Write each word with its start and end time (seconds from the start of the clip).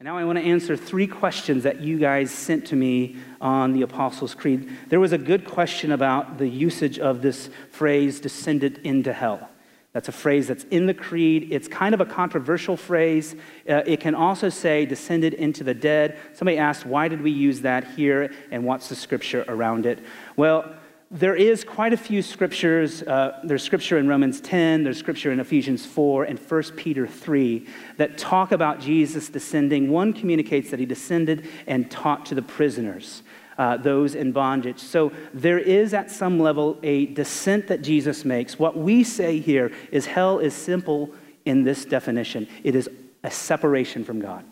And 0.00 0.06
now 0.06 0.18
I 0.18 0.24
want 0.24 0.38
to 0.38 0.44
answer 0.44 0.76
three 0.76 1.06
questions 1.06 1.62
that 1.62 1.80
you 1.80 1.98
guys 1.98 2.32
sent 2.32 2.66
to 2.66 2.76
me 2.76 3.16
on 3.40 3.72
the 3.72 3.82
Apostles' 3.82 4.34
Creed. 4.34 4.68
There 4.88 4.98
was 4.98 5.12
a 5.12 5.18
good 5.18 5.44
question 5.44 5.92
about 5.92 6.36
the 6.36 6.48
usage 6.48 6.98
of 6.98 7.22
this 7.22 7.48
phrase, 7.70 8.18
descended 8.18 8.78
into 8.78 9.12
hell. 9.12 9.48
That's 9.92 10.08
a 10.08 10.12
phrase 10.12 10.48
that's 10.48 10.64
in 10.64 10.86
the 10.86 10.94
creed. 10.94 11.52
It's 11.52 11.68
kind 11.68 11.94
of 11.94 12.00
a 12.00 12.04
controversial 12.04 12.76
phrase. 12.76 13.36
Uh, 13.68 13.82
it 13.86 14.00
can 14.00 14.16
also 14.16 14.48
say 14.48 14.84
descended 14.84 15.34
into 15.34 15.62
the 15.62 15.74
dead. 15.74 16.18
Somebody 16.32 16.58
asked, 16.58 16.84
why 16.84 17.06
did 17.06 17.22
we 17.22 17.30
use 17.30 17.60
that 17.60 17.84
here 17.92 18.34
and 18.50 18.64
what's 18.64 18.88
the 18.88 18.96
scripture 18.96 19.44
around 19.46 19.86
it? 19.86 20.00
Well, 20.36 20.74
there 21.14 21.36
is 21.36 21.62
quite 21.62 21.92
a 21.92 21.96
few 21.96 22.22
scriptures. 22.22 23.04
Uh, 23.04 23.38
there's 23.44 23.62
scripture 23.62 23.98
in 23.98 24.08
Romans 24.08 24.40
10, 24.40 24.82
there's 24.82 24.98
scripture 24.98 25.30
in 25.30 25.38
Ephesians 25.38 25.86
4, 25.86 26.24
and 26.24 26.38
1 26.40 26.62
Peter 26.76 27.06
3 27.06 27.64
that 27.98 28.18
talk 28.18 28.50
about 28.50 28.80
Jesus 28.80 29.28
descending. 29.28 29.88
One 29.88 30.12
communicates 30.12 30.70
that 30.70 30.80
he 30.80 30.86
descended 30.86 31.46
and 31.68 31.88
taught 31.88 32.26
to 32.26 32.34
the 32.34 32.42
prisoners 32.42 33.22
uh, 33.58 33.76
those 33.76 34.16
in 34.16 34.32
bondage. 34.32 34.80
So 34.80 35.12
there 35.32 35.60
is 35.60 35.94
at 35.94 36.10
some 36.10 36.40
level 36.40 36.80
a 36.82 37.06
descent 37.06 37.68
that 37.68 37.80
Jesus 37.80 38.24
makes. 38.24 38.58
What 38.58 38.76
we 38.76 39.04
say 39.04 39.38
here 39.38 39.70
is 39.92 40.06
hell 40.06 40.40
is 40.40 40.52
simple 40.52 41.12
in 41.44 41.62
this 41.62 41.84
definition 41.84 42.48
it 42.64 42.74
is 42.74 42.90
a 43.22 43.30
separation 43.30 44.04
from 44.04 44.18
God. 44.18 44.44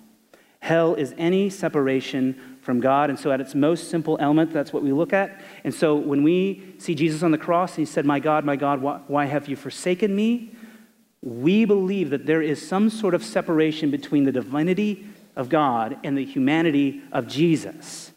Hell 0.60 0.94
is 0.94 1.12
any 1.18 1.50
separation 1.50 2.51
from 2.62 2.80
God. 2.80 3.10
And 3.10 3.18
so, 3.18 3.30
at 3.30 3.40
its 3.40 3.54
most 3.54 3.90
simple 3.90 4.16
element, 4.20 4.52
that's 4.52 4.72
what 4.72 4.82
we 4.82 4.92
look 4.92 5.12
at. 5.12 5.42
And 5.64 5.74
so, 5.74 5.94
when 5.94 6.22
we 6.22 6.74
see 6.78 6.94
Jesus 6.94 7.22
on 7.22 7.32
the 7.32 7.38
cross 7.38 7.72
and 7.72 7.86
he 7.86 7.92
said, 7.92 8.06
My 8.06 8.18
God, 8.18 8.44
my 8.44 8.56
God, 8.56 8.80
why 8.80 9.26
have 9.26 9.48
you 9.48 9.56
forsaken 9.56 10.16
me? 10.16 10.54
We 11.20 11.64
believe 11.64 12.10
that 12.10 12.26
there 12.26 12.42
is 12.42 12.66
some 12.66 12.88
sort 12.88 13.14
of 13.14 13.22
separation 13.22 13.90
between 13.90 14.24
the 14.24 14.32
divinity 14.32 15.06
of 15.36 15.48
God 15.48 15.98
and 16.02 16.16
the 16.16 16.24
humanity 16.24 17.02
of 17.12 17.26
Jesus. 17.26 18.12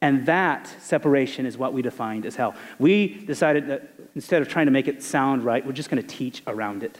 And 0.00 0.26
that 0.26 0.66
separation 0.80 1.46
is 1.46 1.56
what 1.56 1.72
we 1.72 1.80
defined 1.80 2.26
as 2.26 2.34
hell. 2.34 2.54
We 2.78 3.24
decided 3.24 3.68
that 3.68 3.94
instead 4.14 4.42
of 4.42 4.48
trying 4.48 4.66
to 4.66 4.72
make 4.72 4.88
it 4.88 5.02
sound 5.02 5.44
right, 5.44 5.64
we're 5.64 5.72
just 5.72 5.90
going 5.90 6.02
to 6.02 6.08
teach 6.08 6.42
around 6.46 6.82
it. 6.82 6.98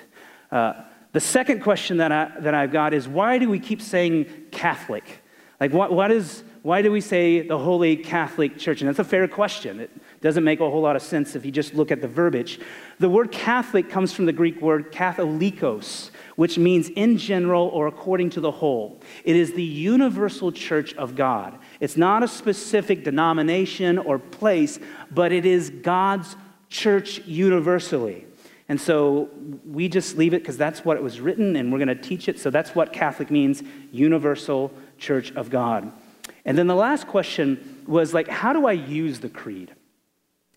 Uh, 0.51 0.75
the 1.13 1.21
second 1.21 1.63
question 1.63 1.99
that, 1.99 2.13
I, 2.13 2.31
that 2.41 2.55
I've 2.55 2.73
got 2.73 2.95
is 2.95 3.09
why 3.09 3.39
do 3.39 3.51
we 3.51 3.59
keep 3.59 3.83
saying 3.83 4.27
Catholic? 4.51 5.23
Like, 5.61 5.73
what, 5.73 5.93
what 5.93 6.11
is, 6.11 6.43
why 6.63 6.81
do 6.81 6.93
we 6.93 7.01
say 7.01 7.41
the 7.41 7.59
Holy 7.59 7.97
Catholic 7.97 8.57
Church? 8.57 8.81
And 8.81 8.89
that's 8.89 9.01
a 9.01 9.05
fair 9.05 9.27
question. 9.27 9.81
It 9.81 9.91
doesn't 10.21 10.45
make 10.45 10.61
a 10.61 10.71
whole 10.71 10.81
lot 10.81 10.95
of 10.95 11.03
sense 11.03 11.35
if 11.35 11.45
you 11.45 11.51
just 11.51 11.75
look 11.75 11.91
at 11.91 12.01
the 12.01 12.07
verbiage. 12.07 12.61
The 13.01 13.09
word 13.09 13.33
Catholic 13.33 13.91
comes 13.91 14.13
from 14.13 14.27
the 14.27 14.33
Greek 14.33 14.63
word 14.63 14.93
katholikos, 14.93 16.11
which 16.37 16.59
means 16.59 16.89
in 16.91 17.19
general 17.19 17.67
or 17.69 17.89
according 17.89 18.31
to 18.31 18.41
the 18.41 18.53
whole. 18.53 19.01
It 19.25 19.35
is 19.35 19.55
the 19.55 19.63
universal 19.65 20.53
church 20.53 20.95
of 20.95 21.17
God. 21.17 21.59
It's 21.81 21.97
not 21.97 22.23
a 22.23 22.29
specific 22.29 23.03
denomination 23.03 23.99
or 23.99 24.21
place, 24.21 24.79
but 25.11 25.33
it 25.33 25.45
is 25.45 25.69
God's 25.69 26.37
church 26.69 27.19
universally. 27.27 28.27
And 28.69 28.81
so 28.81 29.31
we 29.67 29.89
just 29.89 30.17
leave 30.17 30.33
it 30.33 30.43
because 30.43 30.57
that's 30.57 30.85
what 30.85 30.97
it 30.97 31.03
was 31.03 31.21
written 31.21 31.57
and 31.57 31.73
we're 31.73 31.79
going 31.79 31.89
to 31.89 31.97
teach 31.97 32.29
it. 32.29 32.39
So 32.39 32.51
that's 32.51 32.75
what 32.75 32.93
Catholic 32.93 33.33
means 33.33 33.65
universal 33.91 34.73
church 34.97 35.33
of 35.33 35.51
God. 35.51 35.93
And 36.45 36.59
then 36.59 36.67
the 36.67 36.75
last 36.75 37.07
question 37.07 37.83
was 37.87 38.13
like, 38.13 38.29
how 38.29 38.53
do 38.53 38.67
I 38.67 38.73
use 38.73 39.21
the 39.21 39.29
creed? 39.29 39.73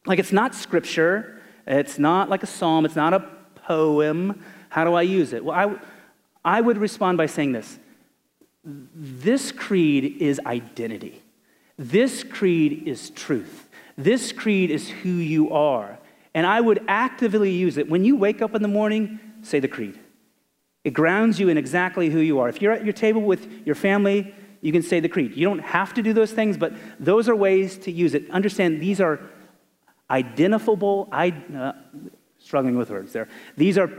Like, 0.05 0.19
it's 0.19 0.31
not 0.31 0.55
scripture, 0.55 1.42
it's 1.67 2.00
not 2.00 2.30
like 2.30 2.44
a 2.44 2.47
psalm, 2.47 2.86
it's 2.86 2.95
not 2.95 3.14
a 3.14 3.27
poem. 3.55 4.44
How 4.69 4.83
do 4.83 4.94
I 4.94 5.03
use 5.03 5.33
it? 5.33 5.44
Well, 5.44 5.55
I, 5.55 6.58
I 6.58 6.61
would 6.61 6.77
respond 6.77 7.17
by 7.17 7.25
saying 7.25 7.52
this 7.53 7.80
this 8.64 9.52
creed 9.52 10.22
is 10.22 10.39
identity, 10.45 11.22
this 11.77 12.23
creed 12.23 12.88
is 12.88 13.11
truth, 13.11 13.70
this 13.97 14.31
creed 14.31 14.72
is 14.72 14.89
who 14.89 15.09
you 15.09 15.52
are. 15.52 15.99
And 16.33 16.45
I 16.45 16.59
would 16.59 16.83
actively 16.89 17.52
use 17.52 17.77
it. 17.77 17.89
When 17.89 18.04
you 18.04 18.17
wake 18.17 18.42
up 18.42 18.55
in 18.55 18.61
the 18.61 18.67
morning, 18.67 19.21
say 19.42 19.61
the 19.61 19.70
creed. 19.70 19.98
It 20.83 20.92
grounds 20.92 21.39
you 21.39 21.48
in 21.48 21.58
exactly 21.58 22.09
who 22.09 22.20
you 22.20 22.39
are. 22.39 22.49
If 22.49 22.61
you're 22.61 22.73
at 22.73 22.83
your 22.83 22.93
table 22.93 23.21
with 23.21 23.65
your 23.65 23.73
family, 23.73 24.36
you 24.65 24.71
can 24.71 24.81
say 24.81 24.99
the 24.99 25.08
creed. 25.08 25.37
You 25.37 25.45
don't 25.45 25.59
have 25.59 25.93
to 25.93 26.02
do 26.02 26.11
those 26.11 26.31
things, 26.31 26.58
but 26.58 26.73
those 26.99 27.30
are 27.30 27.36
ways 27.36 27.77
to 27.77 27.92
use 27.92 28.15
it. 28.15 28.27
Understand 28.31 28.81
these 28.81 28.99
are 28.99 29.20
identifiable, 30.09 31.08
I, 31.11 31.30
uh, 31.55 31.73
struggling 32.39 32.76
with 32.76 32.89
words 32.89 33.14
there. 33.14 33.27
These 33.58 33.77
are 33.77 33.92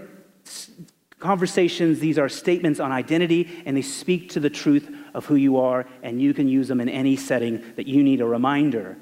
conversations, 1.21 2.01
these 2.01 2.19
are 2.19 2.29
statements 2.29 2.81
on 2.81 2.91
identity, 2.91 3.63
and 3.65 3.77
they 3.77 3.83
speak 3.83 4.31
to 4.31 4.41
the 4.41 4.51
truth 4.51 4.93
of 5.15 5.27
who 5.27 5.37
you 5.37 5.57
are, 5.59 5.87
and 6.03 6.21
you 6.21 6.35
can 6.35 6.49
use 6.49 6.67
them 6.67 6.81
in 6.81 6.89
any 6.89 7.15
setting 7.15 7.63
that 7.77 7.87
you 7.87 8.03
need 8.03 8.21
a 8.21 8.27
reminder 8.27 8.97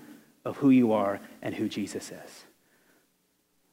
of 0.44 0.58
who 0.58 0.68
you 0.68 0.92
are 0.92 1.18
and 1.40 1.54
who 1.54 1.66
Jesus 1.66 2.10
is. 2.10 2.44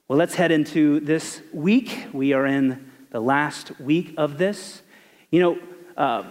Well, 0.08 0.18
let's 0.18 0.36
head 0.36 0.52
into 0.52 1.02
this 1.02 1.42
week. 1.52 2.06
We 2.14 2.32
are 2.32 2.46
in 2.46 2.90
the 3.10 3.20
last 3.20 3.78
week 3.82 4.14
of 4.16 4.38
this. 4.38 4.82
You 5.30 5.42
know, 5.42 5.60
uh, 5.98 6.24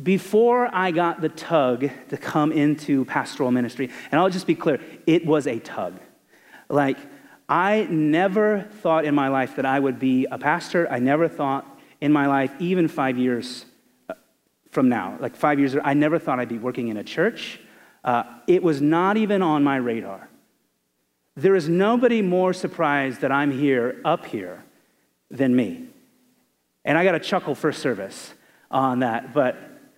before 0.00 0.68
I 0.72 0.90
got 0.90 1.20
the 1.20 1.28
tug 1.28 1.88
to 2.08 2.16
come 2.16 2.50
into 2.50 3.04
pastoral 3.04 3.50
ministry, 3.50 3.90
and 4.10 4.20
I'll 4.20 4.30
just 4.30 4.46
be 4.46 4.54
clear, 4.54 4.80
it 5.06 5.24
was 5.24 5.46
a 5.46 5.58
tug. 5.60 5.94
Like, 6.68 6.98
I 7.48 7.86
never 7.90 8.62
thought 8.62 9.04
in 9.04 9.14
my 9.14 9.28
life 9.28 9.56
that 9.56 9.66
I 9.66 9.78
would 9.78 9.98
be 9.98 10.26
a 10.30 10.38
pastor. 10.38 10.90
I 10.90 10.98
never 10.98 11.28
thought 11.28 11.66
in 12.00 12.12
my 12.12 12.26
life, 12.26 12.52
even 12.58 12.88
five 12.88 13.18
years 13.18 13.66
uh, 14.08 14.14
from 14.70 14.88
now, 14.88 15.16
like 15.20 15.36
five 15.36 15.58
years, 15.60 15.76
I 15.82 15.94
never 15.94 16.18
thought 16.18 16.40
I'd 16.40 16.48
be 16.48 16.58
working 16.58 16.88
in 16.88 16.96
a 16.96 17.04
church. 17.04 17.60
Uh, 18.02 18.24
it 18.46 18.62
was 18.62 18.80
not 18.80 19.16
even 19.16 19.42
on 19.42 19.62
my 19.62 19.76
radar. 19.76 20.28
There 21.36 21.54
is 21.54 21.68
nobody 21.68 22.22
more 22.22 22.52
surprised 22.52 23.20
that 23.20 23.30
I'm 23.30 23.50
here, 23.50 24.00
up 24.04 24.26
here, 24.26 24.64
than 25.30 25.54
me. 25.54 25.86
And 26.84 26.98
I 26.98 27.04
got 27.04 27.14
a 27.14 27.20
chuckle 27.20 27.54
first 27.54 27.80
service 27.80 28.34
on 28.70 29.00
that, 29.00 29.32
but 29.32 29.56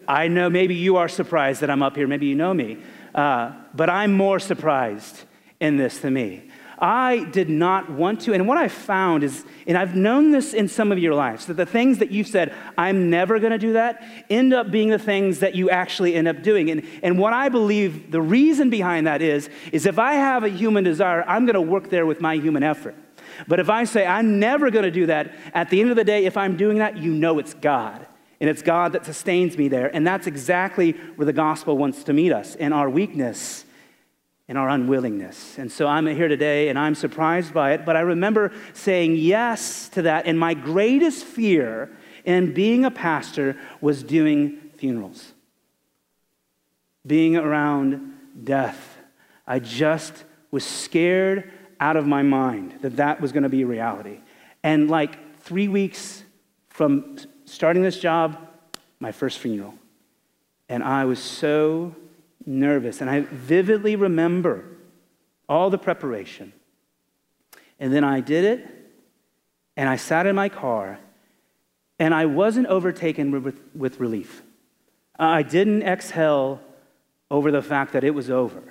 I 0.09 0.29
know 0.29 0.49
maybe 0.49 0.75
you 0.75 0.97
are 0.97 1.09
surprised 1.09 1.61
that 1.61 1.71
I'm 1.71 1.83
up 1.83 1.97
here. 1.97 2.07
Maybe 2.07 2.27
you 2.27 2.35
know 2.35 2.55
me. 2.55 2.79
Uh, 3.15 3.53
but 3.75 3.91
I'm 3.91 4.13
more 4.13 4.39
surprised 4.39 5.25
in 5.61 5.77
this 5.77 5.99
than 5.99 6.15
me. 6.15 6.51
I 6.79 7.25
did 7.25 7.49
not 7.49 7.91
want 7.91 8.21
to. 8.23 8.35
And 8.35 8.47
what 8.47 8.59
I 8.59 8.69
found 8.69 9.25
is, 9.25 9.45
and 9.67 9.79
I've 9.79 9.97
known 9.97 10.31
this 10.31 10.53
in 10.53 10.69
some 10.69 10.93
of 10.93 10.99
your 10.99 11.15
lives, 11.15 11.47
that 11.47 11.55
the 11.55 11.65
things 11.65 11.99
that 11.99 12.11
you've 12.11 12.27
said, 12.27 12.55
I'm 12.77 13.09
never 13.09 13.39
going 13.39 13.53
to 13.53 13.59
do 13.59 13.73
that, 13.73 14.07
end 14.29 14.53
up 14.53 14.71
being 14.71 14.91
the 14.91 14.99
things 14.99 15.41
that 15.41 15.55
you 15.55 15.71
actually 15.71 16.15
end 16.15 16.29
up 16.29 16.43
doing. 16.43 16.71
And, 16.71 16.87
and 17.03 17.19
what 17.19 17.33
I 17.33 17.49
believe 17.49 18.11
the 18.11 18.21
reason 18.21 18.69
behind 18.69 19.07
that 19.07 19.23
is, 19.23 19.49
is 19.73 19.87
if 19.87 19.99
I 19.99 20.15
have 20.15 20.45
a 20.45 20.49
human 20.51 20.85
desire, 20.85 21.25
I'm 21.27 21.47
going 21.47 21.55
to 21.55 21.63
work 21.63 21.89
there 21.89 22.05
with 22.05 22.21
my 22.21 22.35
human 22.37 22.63
effort. 22.63 22.95
But 23.49 23.61
if 23.61 23.71
I 23.71 23.85
say, 23.85 24.07
I'm 24.07 24.39
never 24.39 24.71
going 24.71 24.85
to 24.85 24.91
do 24.91 25.07
that, 25.07 25.35
at 25.55 25.71
the 25.71 25.81
end 25.81 25.91
of 25.91 25.97
the 25.97 26.05
day, 26.05 26.27
if 26.27 26.37
I'm 26.37 26.57
doing 26.57 26.79
that, 26.79 26.99
you 26.99 27.13
know 27.13 27.39
it's 27.39 27.55
God. 27.55 28.06
And 28.41 28.51
it's 28.51 28.63
God 28.63 28.93
that 28.93 29.05
sustains 29.05 29.57
me 29.57 29.69
there. 29.69 29.95
And 29.95 30.07
that's 30.07 30.27
exactly 30.27 30.93
where 31.17 31.27
the 31.27 31.33
gospel 31.33 31.79
wants 31.79 32.05
to 32.05 32.13
meet 32.13 32.33
us 32.33 32.55
in 32.55 32.73
our 32.73 32.91
weakness 32.91 33.65
in 34.49 34.57
our 34.57 34.69
unwillingness. 34.69 35.59
And 35.59 35.71
so 35.71 35.87
I'm 35.87 36.07
here 36.07 36.29
today 36.29 36.69
and 36.69 36.79
I'm 36.79 36.95
surprised 36.95 37.53
by 37.53 37.73
it, 37.73 37.85
but 37.85 37.97
I 37.97 38.01
remember 38.01 38.53
saying 38.75 39.17
yes 39.17 39.89
to 39.91 40.03
that. 40.03 40.27
And 40.27 40.39
my 40.39 40.55
greatest 40.55 41.25
fear 41.25 41.91
in 42.25 42.55
being 42.55 42.85
a 42.85 42.91
pastor 42.91 43.57
was 43.81 44.03
doing 44.03 44.71
funerals, 44.77 45.33
being 47.05 47.37
around 47.37 48.15
death. 48.45 48.99
I 49.47 49.59
just 49.59 50.25
was 50.51 50.65
scared 50.65 51.51
out 51.81 51.97
of 51.97 52.07
my 52.07 52.23
mind 52.23 52.79
that 52.83 52.97
that 52.97 53.21
was 53.21 53.33
going 53.33 53.43
to 53.43 53.49
be 53.49 53.65
reality. 53.65 54.21
And 54.63 54.89
like 54.89 55.41
three 55.41 55.69
weeks 55.69 56.23
from 56.69 57.17
starting 57.47 57.83
this 57.83 57.99
job, 57.99 58.37
my 59.01 59.13
first 59.13 59.39
funeral. 59.39 59.75
And 60.69 60.83
I 60.83 61.07
was 61.07 61.23
so 61.23 61.95
nervous. 62.45 63.01
And 63.01 63.09
I 63.09 63.21
vividly 63.21 63.97
remember 63.97 64.65
all 65.49 65.71
the 65.71 65.79
preparation. 65.79 66.53
And 67.79 67.93
then 67.93 68.05
I 68.05 68.21
did 68.21 68.45
it, 68.45 68.67
and 69.77 69.89
I 69.89 69.97
sat 69.97 70.27
in 70.27 70.35
my 70.35 70.49
car, 70.49 70.99
and 71.99 72.15
I 72.15 72.27
wasn't 72.27 72.67
overtaken 72.69 73.31
with, 73.43 73.61
with 73.75 74.01
relief. 74.01 74.43
I 75.19 75.43
didn't 75.43 75.83
exhale 75.83 76.61
over 77.31 77.51
the 77.51 77.63
fact 77.63 77.93
that 77.93 78.05
it 78.05 78.15
was 78.15 78.31
over. 78.31 78.63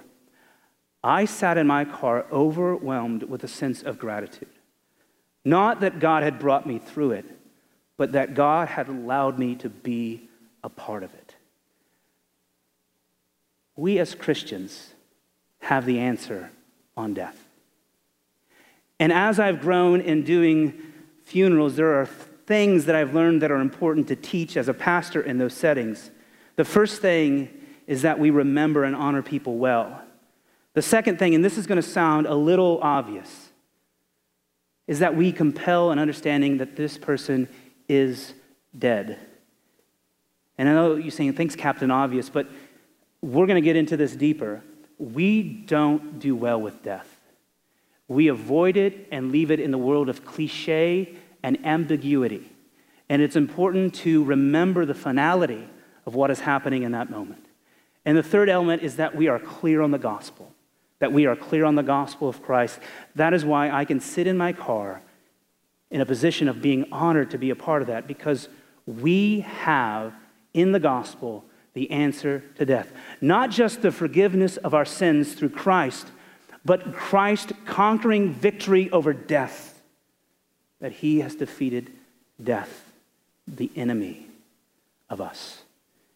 I 1.04 1.26
sat 1.26 1.58
in 1.58 1.68
my 1.68 1.86
car 1.86 2.26
overwhelmed 2.32 3.24
with 3.24 3.44
a 3.44 3.48
sense 3.48 3.84
of 3.84 4.00
gratitude. 4.00 4.50
Not 5.44 5.82
that 5.82 6.00
God 6.00 6.24
had 6.24 6.40
brought 6.40 6.66
me 6.66 6.80
through 6.80 7.12
it, 7.12 7.26
but 7.98 8.14
that 8.14 8.34
God 8.34 8.68
had 8.68 8.88
allowed 8.88 9.40
me 9.40 9.56
to 9.56 9.70
be 9.70 10.28
a 10.64 10.70
part 10.70 11.04
of 11.04 11.14
it 11.14 11.36
we 13.76 14.00
as 14.00 14.16
Christians 14.16 14.94
have 15.60 15.86
the 15.86 16.00
answer 16.00 16.52
on 16.96 17.14
death. 17.14 17.48
And 19.00 19.12
as 19.12 19.40
I've 19.40 19.60
grown 19.60 20.00
in 20.02 20.24
doing 20.24 20.82
funerals, 21.24 21.76
there 21.76 22.00
are 22.00 22.06
things 22.06 22.86
that 22.86 22.96
I've 22.96 23.14
learned 23.14 23.42
that 23.42 23.52
are 23.52 23.60
important 23.60 24.08
to 24.10 24.16
teach 24.16 24.56
as 24.56 24.70
a 24.70 24.74
pastor 24.74 25.22
in 25.22 25.38
those 25.38 25.54
settings. 25.54 26.12
The 26.56 26.64
first 26.64 27.02
thing 27.02 27.50
is 27.88 28.04
that 28.04 28.20
we 28.20 28.30
remember 28.30 28.84
and 28.84 28.96
honor 28.96 29.22
people 29.22 29.58
well. 29.58 30.02
The 30.74 30.82
second 30.82 31.20
thing, 31.20 31.36
and 31.36 31.44
this 31.44 31.58
is 31.58 31.68
going 31.68 31.82
to 31.82 31.88
sound 31.88 32.28
a 32.28 32.36
little 32.36 32.80
obvious, 32.82 33.50
is 34.88 35.00
that 35.00 35.16
we 35.16 35.32
compel 35.32 35.92
an 35.92 36.00
understanding 36.00 36.58
that 36.58 36.76
this 36.76 36.98
person 36.98 37.50
is 37.88 38.34
dead. 38.78 39.20
And 40.58 40.70
I 40.70 40.74
know 40.74 40.96
you're 40.96 41.12
saying, 41.12 41.34
thanks, 41.34 41.56
Captain 41.56 41.92
Obvious, 41.92 42.30
but 42.30 42.48
we're 43.22 43.46
going 43.46 43.62
to 43.62 43.66
get 43.66 43.76
into 43.76 43.98
this 43.98 44.16
deeper. 44.16 44.62
We 44.98 45.44
don't 45.44 46.20
do 46.20 46.36
well 46.36 46.62
with 46.62 46.84
death. 46.84 47.10
We 48.08 48.28
avoid 48.28 48.78
it 48.78 49.08
and 49.12 49.32
leave 49.32 49.52
it 49.52 49.60
in 49.60 49.72
the 49.72 49.78
world 49.78 50.10
of 50.10 50.24
cliche 50.24 51.16
and 51.44 51.64
ambiguity. 51.66 52.50
And 53.10 53.22
it's 53.22 53.36
important 53.36 53.94
to 53.96 54.24
remember 54.24 54.86
the 54.86 54.94
finality 54.94 55.68
of 56.06 56.16
what 56.16 56.32
is 56.32 56.40
happening 56.40 56.84
in 56.84 56.92
that 56.92 57.10
moment. 57.10 57.46
And 58.06 58.18
the 58.18 58.24
third 58.24 58.50
element 58.50 58.84
is 58.84 58.98
that 58.98 59.16
we 59.16 59.28
are 59.28 59.40
clear 59.40 59.82
on 59.82 59.92
the 59.92 59.98
gospel, 59.98 60.54
that 61.00 61.12
we 61.12 61.26
are 61.26 61.36
clear 61.36 61.66
on 61.66 61.76
the 61.76 61.84
gospel 61.84 62.30
of 62.30 62.42
Christ. 62.42 62.80
That 63.16 63.34
is 63.34 63.44
why 63.44 63.72
I 63.72 63.86
can 63.86 64.00
sit 64.00 64.28
in 64.28 64.38
my 64.38 64.54
car 64.54 65.02
in 65.96 66.02
a 66.02 66.06
position 66.06 66.50
of 66.50 66.62
being 66.62 66.86
honored 66.92 67.32
to 67.32 67.38
be 67.38 67.52
a 67.52 67.56
part 67.56 67.82
of 67.82 67.88
that 67.88 68.06
because 68.06 68.50
we 68.86 69.40
have 69.40 70.14
in 70.54 70.74
the 70.74 70.80
gospel 70.80 71.46
the 71.74 71.90
answer 71.90 72.44
to 72.58 72.66
death. 72.66 72.92
Not 73.22 73.50
just 73.50 73.82
the 73.82 73.94
forgiveness 73.94 74.58
of 74.58 74.74
our 74.74 74.84
sins 74.84 75.36
through 75.36 75.52
Christ, 75.52 76.08
but 76.66 76.94
Christ 76.94 77.54
conquering 77.64 78.34
victory 78.34 78.92
over 78.92 79.14
death, 79.14 79.82
that 80.82 80.92
he 80.92 81.22
has 81.22 81.34
defeated 81.34 81.94
death, 82.44 82.92
the 83.48 83.72
enemy 83.78 84.28
of 85.10 85.22
us. 85.22 85.62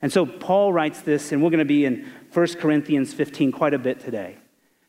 And 0.01 0.11
so 0.11 0.25
Paul 0.25 0.73
writes 0.73 0.99
this, 0.99 1.31
and 1.31 1.41
we're 1.41 1.51
going 1.51 1.59
to 1.59 1.63
be 1.65 1.85
in 1.85 2.05
1 2.33 2.47
Corinthians 2.55 3.13
15 3.13 3.53
quite 3.53 3.73
a 3.73 3.79
bit 3.79 4.01
today. 4.01 4.35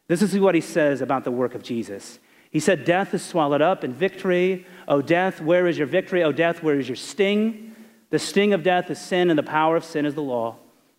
This 0.09 0.21
is 0.21 0.37
what 0.41 0.57
he 0.57 0.61
says 0.61 1.01
about 1.01 1.23
the 1.23 1.31
work 1.31 1.55
of 1.55 1.63
Jesus. 1.63 2.19
He 2.51 2.61
said, 2.61 2.85
Death 2.85 3.15
is 3.15 3.25
swallowed 3.25 3.63
up 3.63 3.85
in 3.85 3.95
victory. 3.95 4.67
O 4.89 5.01
death, 5.01 5.41
where 5.41 5.67
is 5.67 5.79
your 5.79 5.87
victory? 5.87 6.23
O 6.23 6.33
death, 6.33 6.63
where 6.63 6.79
is 6.79 6.89
your 6.89 6.97
sting? 6.97 7.75
The 8.11 8.19
sting 8.19 8.53
of 8.53 8.65
death 8.65 8.91
is 8.91 9.01
sin, 9.01 9.31
and 9.31 9.39
the 9.39 9.45
power 9.45 9.77
of 9.77 9.85
sin 9.85 10.05
is 10.05 10.15
the 10.15 10.23
law. 10.23 10.57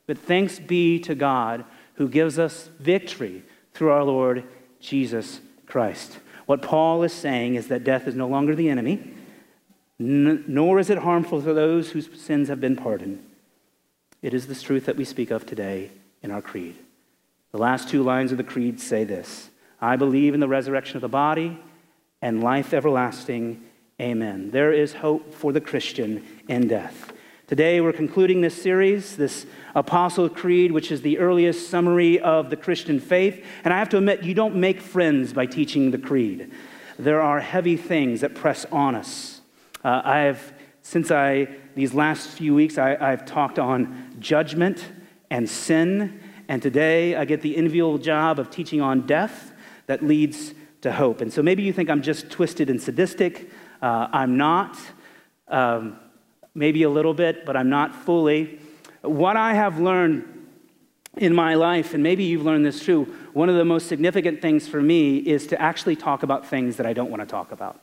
But 0.08 0.18
thanks 0.18 0.60
be 0.60 0.98
to 1.00 1.14
God 1.14 1.66
who 1.96 2.08
gives 2.08 2.40
us 2.40 2.70
victory 2.80 3.44
through 3.74 3.92
our 3.92 4.04
Lord 4.04 4.46
Jesus 4.80 5.42
Christ. 5.66 6.20
What 6.46 6.62
Paul 6.62 7.04
is 7.04 7.14
saying 7.14 7.56
is 7.56 7.68
that 7.68 7.84
death 7.84 8.08
is 8.08 8.16
no 8.16 8.28
longer 8.28 8.56
the 8.56 8.70
enemy, 8.70 9.14
nor 10.00 10.80
is 10.80 10.90
it 10.90 10.98
harmful 10.98 11.42
to 11.42 11.54
those 11.54 11.92
whose 11.92 12.10
sins 12.20 12.48
have 12.48 12.60
been 12.60 12.76
pardoned. 12.76 13.24
It 14.22 14.34
is 14.34 14.48
this 14.48 14.62
truth 14.62 14.86
that 14.86 14.98
we 14.98 15.06
speak 15.06 15.32
of 15.32 15.46
today 15.46 15.92
in 16.24 16.32
our 16.32 16.42
creed. 16.42 16.76
The 17.52 17.58
last 17.58 17.90
two 17.90 18.04
lines 18.04 18.32
of 18.32 18.38
the 18.38 18.44
creed 18.44 18.80
say 18.80 19.04
this 19.04 19.51
I 19.82 19.96
believe 19.96 20.36
in 20.36 20.40
the 20.40 20.48
resurrection 20.48 20.98
of 20.98 21.02
the 21.02 21.10
body 21.10 21.60
and 22.22 22.44
life 22.44 22.72
everlasting. 22.72 23.64
Amen. 24.00 24.52
There 24.52 24.72
is 24.72 24.94
hope 24.94 25.34
for 25.34 25.52
the 25.52 25.62
Christian 25.62 26.24
in 26.48 26.68
death. 26.68 27.12
Today, 27.48 27.82
we're 27.82 27.92
concluding 27.92 28.42
this 28.42 28.62
series, 28.62 29.18
this 29.18 29.48
Apostle 29.74 30.30
Creed, 30.30 30.72
which 30.72 30.92
is 30.92 31.02
the 31.02 31.18
earliest 31.18 31.68
summary 31.68 32.20
of 32.20 32.52
the 32.52 32.56
Christian 32.56 33.00
faith. 33.00 33.44
And 33.64 33.74
I 33.74 33.80
have 33.80 33.90
to 33.90 33.98
admit, 33.98 34.24
you 34.24 34.36
don't 34.36 34.56
make 34.56 34.80
friends 34.80 35.34
by 35.34 35.48
teaching 35.48 35.90
the 35.90 35.98
creed. 35.98 36.52
There 37.00 37.20
are 37.20 37.40
heavy 37.40 37.76
things 37.76 38.22
that 38.22 38.36
press 38.36 38.66
on 38.72 38.94
us. 38.94 39.42
Uh, 39.84 40.02
I 40.06 40.20
have, 40.20 40.54
since 40.84 41.10
I, 41.10 41.48
these 41.74 41.94
last 41.94 42.30
few 42.30 42.54
weeks, 42.54 42.78
I, 42.78 42.96
I've 42.96 43.26
talked 43.26 43.58
on 43.58 44.16
judgment 44.20 44.86
and 45.32 45.50
sin. 45.50 46.22
And 46.48 46.62
today, 46.62 47.16
I 47.16 47.26
get 47.26 47.42
the 47.42 47.58
enviable 47.58 47.98
job 47.98 48.40
of 48.40 48.52
teaching 48.52 48.80
on 48.80 49.08
death 49.08 49.51
that 49.88 50.04
leads 50.04 50.54
to 50.82 50.92
hope. 50.92 51.22
And 51.22 51.32
so 51.32 51.42
maybe 51.42 51.64
you 51.64 51.74
think 51.74 51.90
I'm 51.90 52.02
just 52.02 52.30
twisted 52.30 52.70
and 52.70 52.82
sadistic. 52.82 53.50
Uh, 53.82 54.08
I'm 54.12 54.38
not, 54.38 54.78
um, 55.48 56.00
maybe 56.54 56.84
a 56.84 56.90
little 56.90 57.14
bit, 57.14 57.46
but 57.46 57.56
I'm 57.56 57.70
not 57.70 57.96
fully. 57.96 58.60
What 59.02 59.38
I 59.38 59.54
have 59.54 59.80
learned 59.80 60.28
in 61.18 61.34
my 61.34 61.56
life, 61.56 61.94
and 61.94 62.02
maybe 62.02 62.24
you've 62.24 62.46
learned 62.46 62.66
this 62.66 62.80
too, 62.80 63.04
one 63.34 63.50
of 63.50 63.56
the 63.56 63.66
most 63.66 63.88
significant 63.88 64.42
things 64.42 64.68
for 64.68 64.82
me 64.82 65.18
is 65.18 65.48
to 65.48 65.62
actually 65.62 65.96
talk 65.96 66.24
about 66.24 66.46
things 66.46 66.78
that 66.78 66.86
I 66.86 66.94
don't 66.94 67.10
want 67.10 67.22
to 67.22 67.26
talk 67.26 67.52
about. 67.52 67.80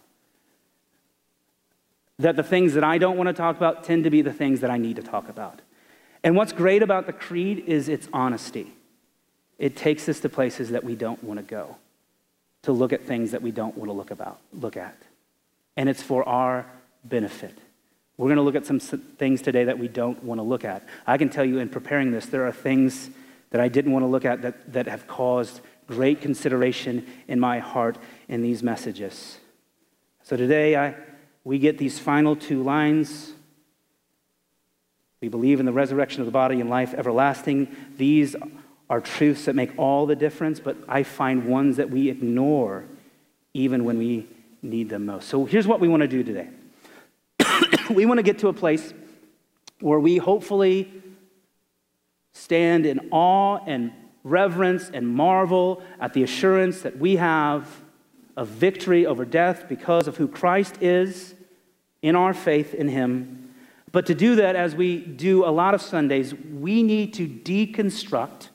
That 2.19 2.37
the 2.37 2.43
things 2.43 2.75
that 2.75 2.85
I 2.85 2.99
don't 2.99 3.17
want 3.17 3.29
to 3.29 3.33
talk 3.33 3.57
about 3.57 3.85
tend 3.85 4.05
to 4.05 4.11
be 4.11 4.23
the 4.23 4.33
things 4.33 4.61
that 4.61 4.71
I 4.71 4.79
need 4.79 4.97
to 4.97 5.03
talk 5.03 5.29
about. 5.29 5.61
And 6.25 6.35
what's 6.35 6.53
great 6.53 6.83
about 6.83 7.07
the 7.07 7.13
creed 7.13 7.65
is 7.67 7.89
its 7.89 8.09
honesty. 8.13 8.73
It 9.59 9.77
takes 9.77 10.09
us 10.09 10.21
to 10.21 10.29
places 10.29 10.71
that 10.71 10.85
we 10.85 10.95
don't 10.95 11.23
want 11.23 11.39
to 11.39 11.45
go, 11.45 11.77
to 12.63 12.73
look 12.73 12.93
at 12.93 13.05
things 13.05 13.31
that 13.31 13.43
we 13.43 13.51
don't 13.51 13.77
want 13.77 13.89
to 13.89 13.93
look 13.93 14.11
about, 14.11 14.41
look 14.53 14.77
at 14.77 14.97
and 15.79 15.89
it's 15.89 16.03
for 16.03 16.29
our 16.29 16.67
benefit. 17.05 17.57
We're 18.19 18.27
going 18.27 18.37
to 18.37 18.43
look 18.43 18.57
at 18.57 18.67
some 18.67 18.81
things 18.81 19.41
today 19.41 19.65
that 19.65 19.79
we 19.79 19.87
don't 19.87 20.23
want 20.25 20.41
to 20.41 20.43
look 20.43 20.65
at. 20.65 20.87
I 21.07 21.17
can 21.17 21.31
tell 21.31 21.45
you 21.45 21.61
in 21.61 21.69
preparing 21.69 22.11
this, 22.11 22.27
there 22.27 22.45
are 22.47 22.53
things 22.53 23.11
that 23.51 23.61
I 23.61 23.69
didn't 23.69 23.93
want 23.93 24.03
to 24.03 24.09
look 24.09 24.25
at 24.25 24.43
that, 24.43 24.73
that 24.73 24.89
have 24.89 25.07
caused 25.07 25.61
great 25.87 26.21
consideration 26.21 27.07
in 27.29 27.39
my 27.39 27.61
heart 27.61 27.97
in 28.27 28.43
these 28.43 28.61
messages. 28.61 29.39
So 30.25 30.37
today, 30.37 30.77
I, 30.77 30.97
we 31.45 31.61
get 31.61 31.79
these 31.79 32.01
final 32.01 32.35
two 32.35 32.65
lines. 32.65 33.33
We 35.21 35.29
believe 35.29 35.61
in 35.61 35.67
the 35.67 35.73
resurrection 35.73 36.23
of 36.23 36.27
the 36.27 36.33
body 36.33 36.61
and 36.61 36.69
life 36.69 36.93
everlasting. 36.93 37.75
These 37.97 38.35
are 38.91 39.01
truths 39.01 39.45
that 39.45 39.55
make 39.55 39.77
all 39.79 40.07
the 40.07 40.17
difference, 40.17 40.61
but 40.61 40.77
I 40.89 41.03
find 41.03 41.47
ones 41.47 41.77
that 41.77 41.91
we 41.91 42.09
ignore 42.09 42.85
even 43.55 43.85
when 43.85 43.99
we 43.99 44.27
need 44.63 44.89
them 44.89 45.07
most. 45.07 45.29
So 45.29 45.45
here's 45.45 45.67
what 45.67 45.81
we 45.81 45.89
want 45.89 46.03
to 46.03 46.09
do 46.09 46.23
today 46.23 46.49
we 47.91 48.07
want 48.07 48.19
to 48.19 48.23
get 48.23 48.39
to 48.41 48.49
a 48.49 48.53
place 48.53 48.93
where 49.81 50.01
we 50.01 50.17
hopefully 50.17 50.93
stand 52.33 52.87
in 52.87 53.09
awe 53.11 53.59
and 53.67 53.93
reverence 54.25 54.91
and 54.93 55.09
marvel 55.09 55.83
at 56.01 56.13
the 56.13 56.23
assurance 56.23 56.83
that 56.83 56.99
we 56.99 57.17
have 57.17 57.83
of 58.37 58.49
victory 58.49 59.07
over 59.07 59.25
death 59.25 59.67
because 59.69 60.07
of 60.07 60.17
who 60.17 60.29
Christ 60.29 60.77
is 60.81 61.35
in 62.03 62.15
our 62.15 62.33
faith 62.33 62.75
in 62.75 62.89
Him. 62.89 63.55
But 63.91 64.07
to 64.07 64.15
do 64.15 64.37
that, 64.37 64.55
as 64.55 64.75
we 64.75 64.99
do 64.99 65.45
a 65.45 65.51
lot 65.51 65.75
of 65.75 65.83
Sundays, 65.83 66.35
we 66.35 66.83
need 66.83 67.15
to 67.15 67.27
deconstruct 67.27 68.49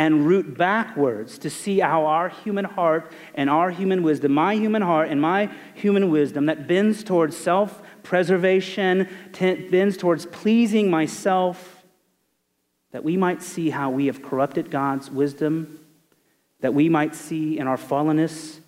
and 0.00 0.26
root 0.26 0.56
backwards 0.56 1.36
to 1.36 1.50
see 1.50 1.78
how 1.80 2.06
our 2.06 2.30
human 2.30 2.64
heart 2.64 3.12
and 3.34 3.50
our 3.50 3.70
human 3.70 4.02
wisdom, 4.02 4.32
my 4.32 4.54
human 4.54 4.80
heart 4.80 5.10
and 5.10 5.20
my 5.20 5.50
human 5.74 6.08
wisdom 6.08 6.46
that 6.46 6.66
bends 6.66 7.04
towards 7.04 7.36
self 7.36 7.82
preservation, 8.02 9.06
bends 9.38 9.98
towards 9.98 10.24
pleasing 10.24 10.88
myself, 10.88 11.84
that 12.92 13.04
we 13.04 13.18
might 13.18 13.42
see 13.42 13.68
how 13.68 13.90
we 13.90 14.06
have 14.06 14.22
corrupted 14.22 14.70
God's 14.70 15.10
wisdom, 15.10 15.78
that 16.60 16.72
we 16.72 16.88
might 16.88 17.14
see 17.14 17.58
in 17.58 17.66
our 17.66 17.76
fallenness 17.76 18.60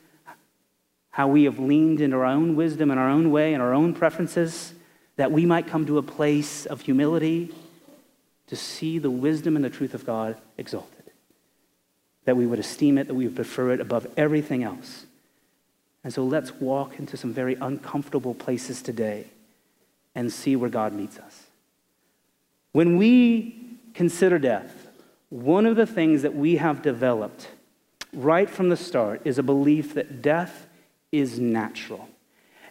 how 1.13 1.29
we 1.29 1.45
have 1.45 1.59
leaned 1.59 2.03
into 2.03 2.19
our 2.19 2.27
own 2.27 2.57
wisdom 2.57 2.91
and 2.91 3.01
our 3.01 3.09
own 3.09 3.31
way 3.31 3.55
and 3.55 3.63
our 3.63 3.73
own 3.73 3.95
preferences, 3.95 4.75
that 5.17 5.33
we 5.33 5.47
might 5.47 5.67
come 5.67 5.87
to 5.87 5.97
a 5.97 6.03
place 6.03 6.67
of 6.67 6.83
humility 6.83 7.55
to 8.49 8.55
see 8.55 8.99
the 8.99 9.11
wisdom 9.11 9.57
and 9.57 9.65
the 9.65 9.71
truth 9.71 9.95
of 9.95 10.05
God 10.05 10.37
exalted 10.59 11.02
that 12.25 12.37
we 12.37 12.47
would 12.47 12.59
esteem 12.59 12.99
it, 12.99 13.09
that 13.09 13.15
we 13.15 13.27
would 13.27 13.37
prefer 13.37 13.73
it 13.73 13.81
above 13.81 14.07
everything 14.17 14.63
else. 14.63 15.07
And 16.05 16.13
so 16.13 16.25
let's 16.25 16.53
walk 16.61 16.99
into 16.99 17.17
some 17.17 17.33
very 17.33 17.55
uncomfortable 17.61 18.35
places 18.35 18.83
today 18.83 19.27
and 20.15 20.33
see 20.33 20.57
where 20.57 20.71
God 20.71 20.93
meets 20.93 21.19
us. 21.19 21.45
When 22.73 22.97
we 22.97 23.79
consider 23.95 24.39
death, 24.39 24.89
one 25.31 25.67
of 25.67 25.77
the 25.77 25.87
things 25.87 26.23
that 26.23 26.35
we 26.35 26.57
have 26.57 26.83
developed 26.83 27.49
right 28.13 28.49
from 28.49 28.69
the 28.69 28.77
start 28.77 29.23
is 29.25 29.39
a 29.39 29.43
belief 29.43 29.95
that 29.95 30.23
death 30.23 30.67
is 31.11 31.39
natural. 31.39 32.09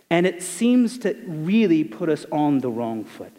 And 0.09 0.27
it 0.27 0.43
seems 0.43 0.97
to 0.99 1.15
really 1.25 1.83
put 1.83 2.09
us 2.09 2.25
on 2.31 2.59
the 2.59 2.69
wrong 2.69 3.05
foot. 3.05 3.31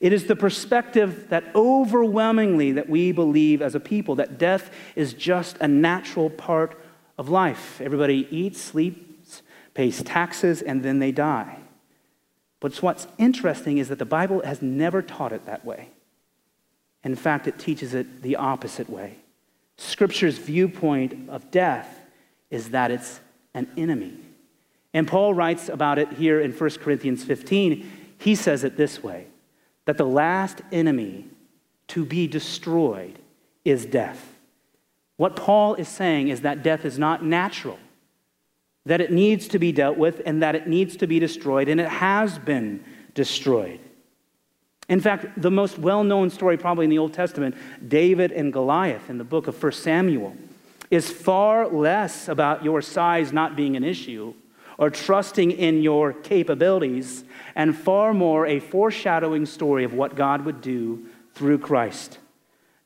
It 0.00 0.14
is 0.14 0.26
the 0.26 0.36
perspective 0.36 1.28
that 1.28 1.44
overwhelmingly 1.54 2.72
that 2.72 2.88
we 2.88 3.12
believe 3.12 3.60
as 3.60 3.74
a 3.74 3.80
people 3.80 4.14
that 4.16 4.38
death 4.38 4.70
is 4.96 5.12
just 5.12 5.58
a 5.58 5.68
natural 5.68 6.30
part 6.30 6.80
of 7.18 7.28
life. 7.28 7.80
Everybody 7.82 8.26
eats, 8.30 8.60
sleeps, 8.60 9.42
pays 9.74 10.02
taxes, 10.02 10.62
and 10.62 10.82
then 10.82 11.00
they 11.00 11.12
die. 11.12 11.58
But 12.60 12.76
what's 12.82 13.06
interesting 13.18 13.78
is 13.78 13.88
that 13.88 13.98
the 13.98 14.06
Bible 14.06 14.42
has 14.42 14.62
never 14.62 15.02
taught 15.02 15.32
it 15.32 15.44
that 15.46 15.64
way. 15.64 15.88
In 17.04 17.14
fact, 17.14 17.46
it 17.46 17.58
teaches 17.58 17.94
it 17.94 18.22
the 18.22 18.36
opposite 18.36 18.88
way. 18.88 19.16
Scripture's 19.76 20.38
viewpoint 20.38 21.28
of 21.30 21.50
death 21.50 22.00
is 22.50 22.70
that 22.70 22.90
it's 22.90 23.20
an 23.54 23.68
enemy. 23.76 24.14
And 24.92 25.06
Paul 25.06 25.34
writes 25.34 25.68
about 25.68 25.98
it 25.98 26.12
here 26.14 26.40
in 26.40 26.52
1 26.52 26.70
Corinthians 26.82 27.24
15. 27.24 27.90
He 28.18 28.34
says 28.34 28.64
it 28.64 28.76
this 28.76 29.02
way 29.02 29.26
that 29.84 29.96
the 29.96 30.06
last 30.06 30.62
enemy 30.72 31.26
to 31.88 32.04
be 32.04 32.26
destroyed 32.26 33.18
is 33.64 33.86
death. 33.86 34.36
What 35.16 35.36
Paul 35.36 35.74
is 35.74 35.88
saying 35.88 36.28
is 36.28 36.42
that 36.42 36.62
death 36.62 36.84
is 36.84 36.98
not 36.98 37.24
natural, 37.24 37.78
that 38.86 39.00
it 39.00 39.12
needs 39.12 39.48
to 39.48 39.58
be 39.58 39.72
dealt 39.72 39.98
with, 39.98 40.22
and 40.24 40.42
that 40.42 40.54
it 40.54 40.66
needs 40.66 40.96
to 40.96 41.06
be 41.06 41.18
destroyed, 41.18 41.68
and 41.68 41.80
it 41.80 41.88
has 41.88 42.38
been 42.38 42.82
destroyed. 43.14 43.80
In 44.88 45.00
fact, 45.00 45.40
the 45.40 45.50
most 45.50 45.78
well 45.78 46.02
known 46.02 46.30
story, 46.30 46.56
probably 46.56 46.84
in 46.84 46.90
the 46.90 46.98
Old 46.98 47.12
Testament, 47.12 47.54
David 47.86 48.32
and 48.32 48.52
Goliath 48.52 49.08
in 49.08 49.18
the 49.18 49.24
book 49.24 49.46
of 49.46 49.62
1 49.62 49.72
Samuel, 49.72 50.34
is 50.90 51.10
far 51.10 51.68
less 51.68 52.28
about 52.28 52.64
your 52.64 52.82
size 52.82 53.32
not 53.32 53.54
being 53.54 53.76
an 53.76 53.84
issue 53.84 54.34
or 54.80 54.88
trusting 54.88 55.50
in 55.50 55.82
your 55.82 56.14
capabilities, 56.14 57.22
and 57.54 57.76
far 57.76 58.14
more 58.14 58.46
a 58.46 58.58
foreshadowing 58.58 59.44
story 59.44 59.84
of 59.84 59.92
what 59.92 60.16
God 60.16 60.46
would 60.46 60.62
do 60.62 61.04
through 61.34 61.58
Christ. 61.58 62.18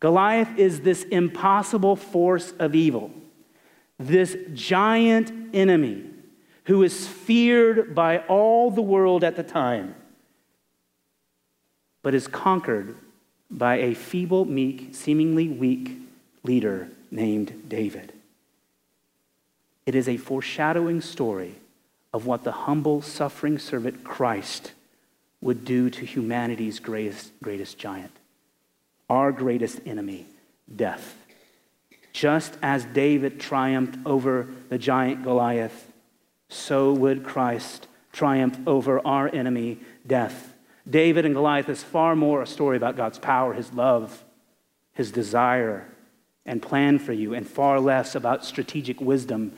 Goliath 0.00 0.58
is 0.58 0.80
this 0.80 1.04
impossible 1.04 1.94
force 1.94 2.52
of 2.58 2.74
evil, 2.74 3.12
this 3.96 4.36
giant 4.52 5.54
enemy 5.54 6.04
who 6.64 6.82
is 6.82 7.06
feared 7.06 7.94
by 7.94 8.18
all 8.26 8.72
the 8.72 8.82
world 8.82 9.22
at 9.22 9.36
the 9.36 9.44
time, 9.44 9.94
but 12.02 12.12
is 12.12 12.26
conquered 12.26 12.96
by 13.48 13.76
a 13.76 13.94
feeble, 13.94 14.44
meek, 14.44 14.88
seemingly 14.92 15.48
weak 15.48 15.96
leader 16.42 16.88
named 17.12 17.68
David. 17.68 18.12
It 19.86 19.94
is 19.94 20.08
a 20.08 20.16
foreshadowing 20.16 21.00
story 21.00 21.54
of 22.14 22.26
what 22.26 22.44
the 22.44 22.52
humble, 22.52 23.02
suffering 23.02 23.58
servant 23.58 24.04
Christ 24.04 24.72
would 25.40 25.64
do 25.64 25.90
to 25.90 26.06
humanity's 26.06 26.78
greatest, 26.78 27.32
greatest 27.42 27.76
giant, 27.76 28.12
our 29.10 29.32
greatest 29.32 29.80
enemy, 29.84 30.24
death. 30.74 31.16
Just 32.12 32.56
as 32.62 32.84
David 32.84 33.40
triumphed 33.40 33.98
over 34.06 34.46
the 34.68 34.78
giant 34.78 35.24
Goliath, 35.24 35.92
so 36.48 36.92
would 36.92 37.24
Christ 37.24 37.88
triumph 38.12 38.60
over 38.64 39.04
our 39.04 39.28
enemy, 39.34 39.80
death. 40.06 40.54
David 40.88 41.26
and 41.26 41.34
Goliath 41.34 41.68
is 41.68 41.82
far 41.82 42.14
more 42.14 42.42
a 42.42 42.46
story 42.46 42.76
about 42.76 42.96
God's 42.96 43.18
power, 43.18 43.54
his 43.54 43.72
love, 43.72 44.22
his 44.92 45.10
desire, 45.10 45.88
and 46.46 46.62
plan 46.62 47.00
for 47.00 47.12
you, 47.12 47.34
and 47.34 47.44
far 47.44 47.80
less 47.80 48.14
about 48.14 48.44
strategic 48.44 49.00
wisdom 49.00 49.52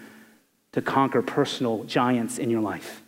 to 0.76 0.82
conquer 0.82 1.22
personal 1.22 1.84
giants 1.84 2.36
in 2.36 2.50
your 2.50 2.60
life. 2.60 3.02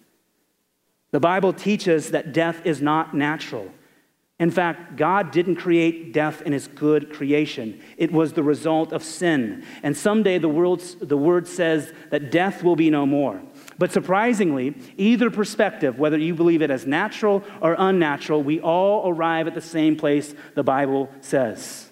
The 1.11 1.21
Bible 1.21 1.53
teaches 1.53 2.13
that 2.13 2.33
death 2.33 2.65
is 2.65 2.81
not 2.81 3.13
natural. 3.13 3.71
In 4.39 4.51
fact, 4.51 4.97
God 4.97 5.33
didn't 5.33 5.57
create 5.57 6.15
death 6.15 6.41
in 6.41 6.55
his 6.55 6.67
good 6.67 7.13
creation. 7.13 7.79
It 7.99 8.11
was 8.11 8.33
the 8.33 8.43
result 8.43 8.95
of 8.95 9.05
sin. 9.05 9.67
And 9.83 9.95
someday 9.95 10.39
the, 10.39 10.49
world's, 10.49 10.95
the 10.95 11.19
word 11.19 11.47
says 11.47 11.93
that 12.09 12.31
death 12.31 12.63
will 12.63 12.75
be 12.75 12.89
no 12.89 13.05
more. 13.05 13.39
But 13.77 13.93
surprisingly, 13.93 14.75
either 14.97 15.29
perspective, 15.29 15.99
whether 15.99 16.17
you 16.17 16.35
believe 16.35 16.63
it 16.63 16.71
as 16.71 16.87
natural 16.87 17.45
or 17.61 17.77
unnatural, 17.79 18.43
we 18.43 18.61
all 18.61 19.11
arrive 19.11 19.47
at 19.47 19.55
the 19.55 19.61
same 19.61 19.95
place 19.95 20.35
the 20.55 20.65
Bible 20.65 21.11
says. 21.21 21.91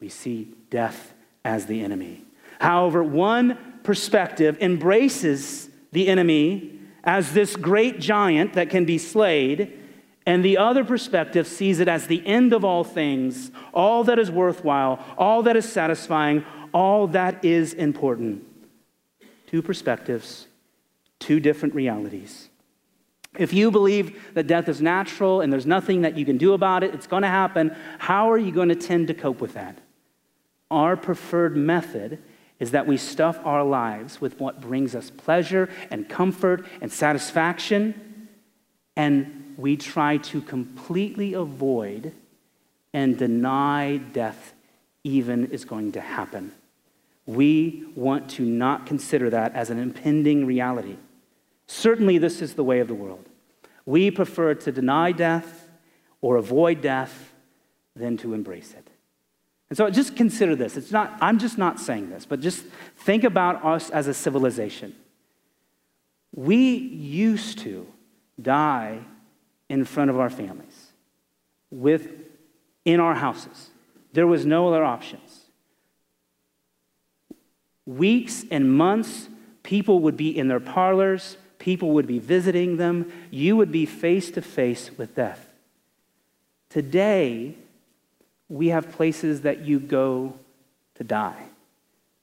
We 0.00 0.08
see 0.08 0.54
death 0.70 1.14
as 1.44 1.66
the 1.66 1.84
enemy. 1.84 2.24
However, 2.60 3.04
one 3.04 3.69
perspective 3.90 4.56
embraces 4.60 5.68
the 5.90 6.06
enemy 6.06 6.78
as 7.02 7.32
this 7.32 7.56
great 7.56 7.98
giant 7.98 8.52
that 8.52 8.70
can 8.70 8.84
be 8.84 8.96
slayed, 8.96 9.76
and 10.24 10.44
the 10.44 10.56
other 10.56 10.84
perspective 10.84 11.44
sees 11.44 11.80
it 11.80 11.88
as 11.88 12.06
the 12.06 12.24
end 12.24 12.52
of 12.52 12.64
all 12.64 12.84
things, 12.84 13.50
all 13.74 14.04
that 14.04 14.16
is 14.16 14.30
worthwhile, 14.30 15.04
all 15.18 15.42
that 15.42 15.56
is 15.56 15.68
satisfying, 15.68 16.44
all 16.72 17.08
that 17.08 17.44
is 17.44 17.74
important. 17.74 18.46
Two 19.48 19.60
perspectives, 19.60 20.46
two 21.18 21.40
different 21.40 21.74
realities. 21.74 22.48
If 23.36 23.52
you 23.52 23.72
believe 23.72 24.34
that 24.34 24.46
death 24.46 24.68
is 24.68 24.80
natural 24.80 25.40
and 25.40 25.52
there's 25.52 25.66
nothing 25.66 26.02
that 26.02 26.16
you 26.16 26.24
can 26.24 26.38
do 26.38 26.52
about 26.52 26.84
it, 26.84 26.94
it's 26.94 27.08
going 27.08 27.22
to 27.22 27.28
happen, 27.28 27.74
how 27.98 28.30
are 28.30 28.38
you 28.38 28.52
going 28.52 28.68
to 28.68 28.76
tend 28.76 29.08
to 29.08 29.14
cope 29.14 29.40
with 29.40 29.54
that? 29.54 29.78
Our 30.70 30.96
preferred 30.96 31.56
method 31.56 32.22
is 32.60 32.70
that 32.72 32.86
we 32.86 32.96
stuff 32.96 33.40
our 33.44 33.64
lives 33.64 34.20
with 34.20 34.38
what 34.38 34.60
brings 34.60 34.94
us 34.94 35.10
pleasure 35.10 35.68
and 35.90 36.08
comfort 36.08 36.66
and 36.80 36.92
satisfaction, 36.92 38.28
and 38.96 39.54
we 39.56 39.76
try 39.76 40.18
to 40.18 40.42
completely 40.42 41.32
avoid 41.32 42.12
and 42.92 43.18
deny 43.18 43.96
death 43.96 44.52
even 45.02 45.46
is 45.46 45.64
going 45.64 45.92
to 45.92 46.00
happen. 46.00 46.52
We 47.24 47.86
want 47.94 48.28
to 48.30 48.44
not 48.44 48.86
consider 48.86 49.30
that 49.30 49.54
as 49.54 49.70
an 49.70 49.78
impending 49.78 50.44
reality. 50.44 50.96
Certainly, 51.66 52.18
this 52.18 52.42
is 52.42 52.54
the 52.54 52.64
way 52.64 52.80
of 52.80 52.88
the 52.88 52.94
world. 52.94 53.26
We 53.86 54.10
prefer 54.10 54.54
to 54.54 54.72
deny 54.72 55.12
death 55.12 55.68
or 56.20 56.36
avoid 56.36 56.82
death 56.82 57.32
than 57.96 58.16
to 58.18 58.34
embrace 58.34 58.74
it. 58.76 58.89
And 59.70 59.76
so 59.76 59.88
just 59.88 60.16
consider 60.16 60.56
this. 60.56 60.76
It's 60.76 60.90
not, 60.90 61.16
I'm 61.20 61.38
just 61.38 61.56
not 61.56 61.80
saying 61.80 62.10
this, 62.10 62.26
but 62.26 62.40
just 62.40 62.64
think 62.96 63.24
about 63.24 63.64
us 63.64 63.88
as 63.90 64.08
a 64.08 64.14
civilization. 64.14 64.94
We 66.34 66.56
used 66.56 67.60
to 67.60 67.86
die 68.40 69.00
in 69.68 69.84
front 69.84 70.10
of 70.10 70.18
our 70.18 70.30
families, 70.30 70.92
with, 71.70 72.08
in 72.84 72.98
our 72.98 73.14
houses. 73.14 73.70
There 74.12 74.26
was 74.26 74.44
no 74.44 74.68
other 74.68 74.84
options. 74.84 75.44
Weeks 77.86 78.44
and 78.50 78.72
months, 78.72 79.28
people 79.62 80.00
would 80.00 80.16
be 80.16 80.36
in 80.36 80.48
their 80.48 80.60
parlors, 80.60 81.36
people 81.60 81.92
would 81.92 82.08
be 82.08 82.18
visiting 82.18 82.76
them. 82.76 83.12
You 83.30 83.56
would 83.56 83.70
be 83.70 83.86
face 83.86 84.32
to 84.32 84.42
face 84.42 84.90
with 84.98 85.14
death. 85.14 85.46
Today, 86.68 87.54
we 88.50 88.68
have 88.68 88.90
places 88.92 89.42
that 89.42 89.64
you 89.64 89.78
go 89.78 90.34
to 90.96 91.04
die, 91.04 91.44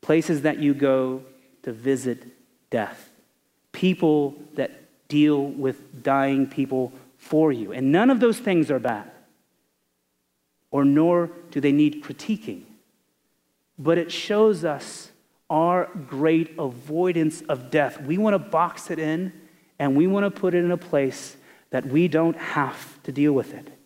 places 0.01 0.43
that 0.43 0.59
you 0.59 0.73
go 0.73 1.23
to 1.63 1.71
visit 1.71 2.27
death, 2.69 3.09
people 3.71 4.35
that 4.55 4.83
deal 5.07 5.41
with 5.41 6.03
dying 6.03 6.45
people 6.45 6.91
for 7.17 7.51
you. 7.51 7.71
And 7.71 7.91
none 7.91 8.09
of 8.09 8.19
those 8.19 8.37
things 8.37 8.69
are 8.69 8.77
bad, 8.77 9.09
or 10.69 10.83
nor 10.83 11.31
do 11.49 11.61
they 11.61 11.71
need 11.71 12.03
critiquing. 12.03 12.63
But 13.79 13.97
it 13.97 14.11
shows 14.11 14.65
us 14.65 15.11
our 15.49 15.89
great 16.07 16.53
avoidance 16.59 17.41
of 17.43 17.71
death. 17.71 18.01
We 18.01 18.17
want 18.17 18.33
to 18.33 18.39
box 18.39 18.91
it 18.91 18.99
in 18.99 19.31
and 19.79 19.95
we 19.95 20.07
want 20.07 20.25
to 20.25 20.39
put 20.41 20.53
it 20.53 20.65
in 20.65 20.71
a 20.71 20.77
place 20.77 21.37
that 21.69 21.85
we 21.85 22.09
don't 22.09 22.35
have 22.37 23.01
to 23.03 23.13
deal 23.13 23.31
with 23.31 23.53
it. 23.53 23.76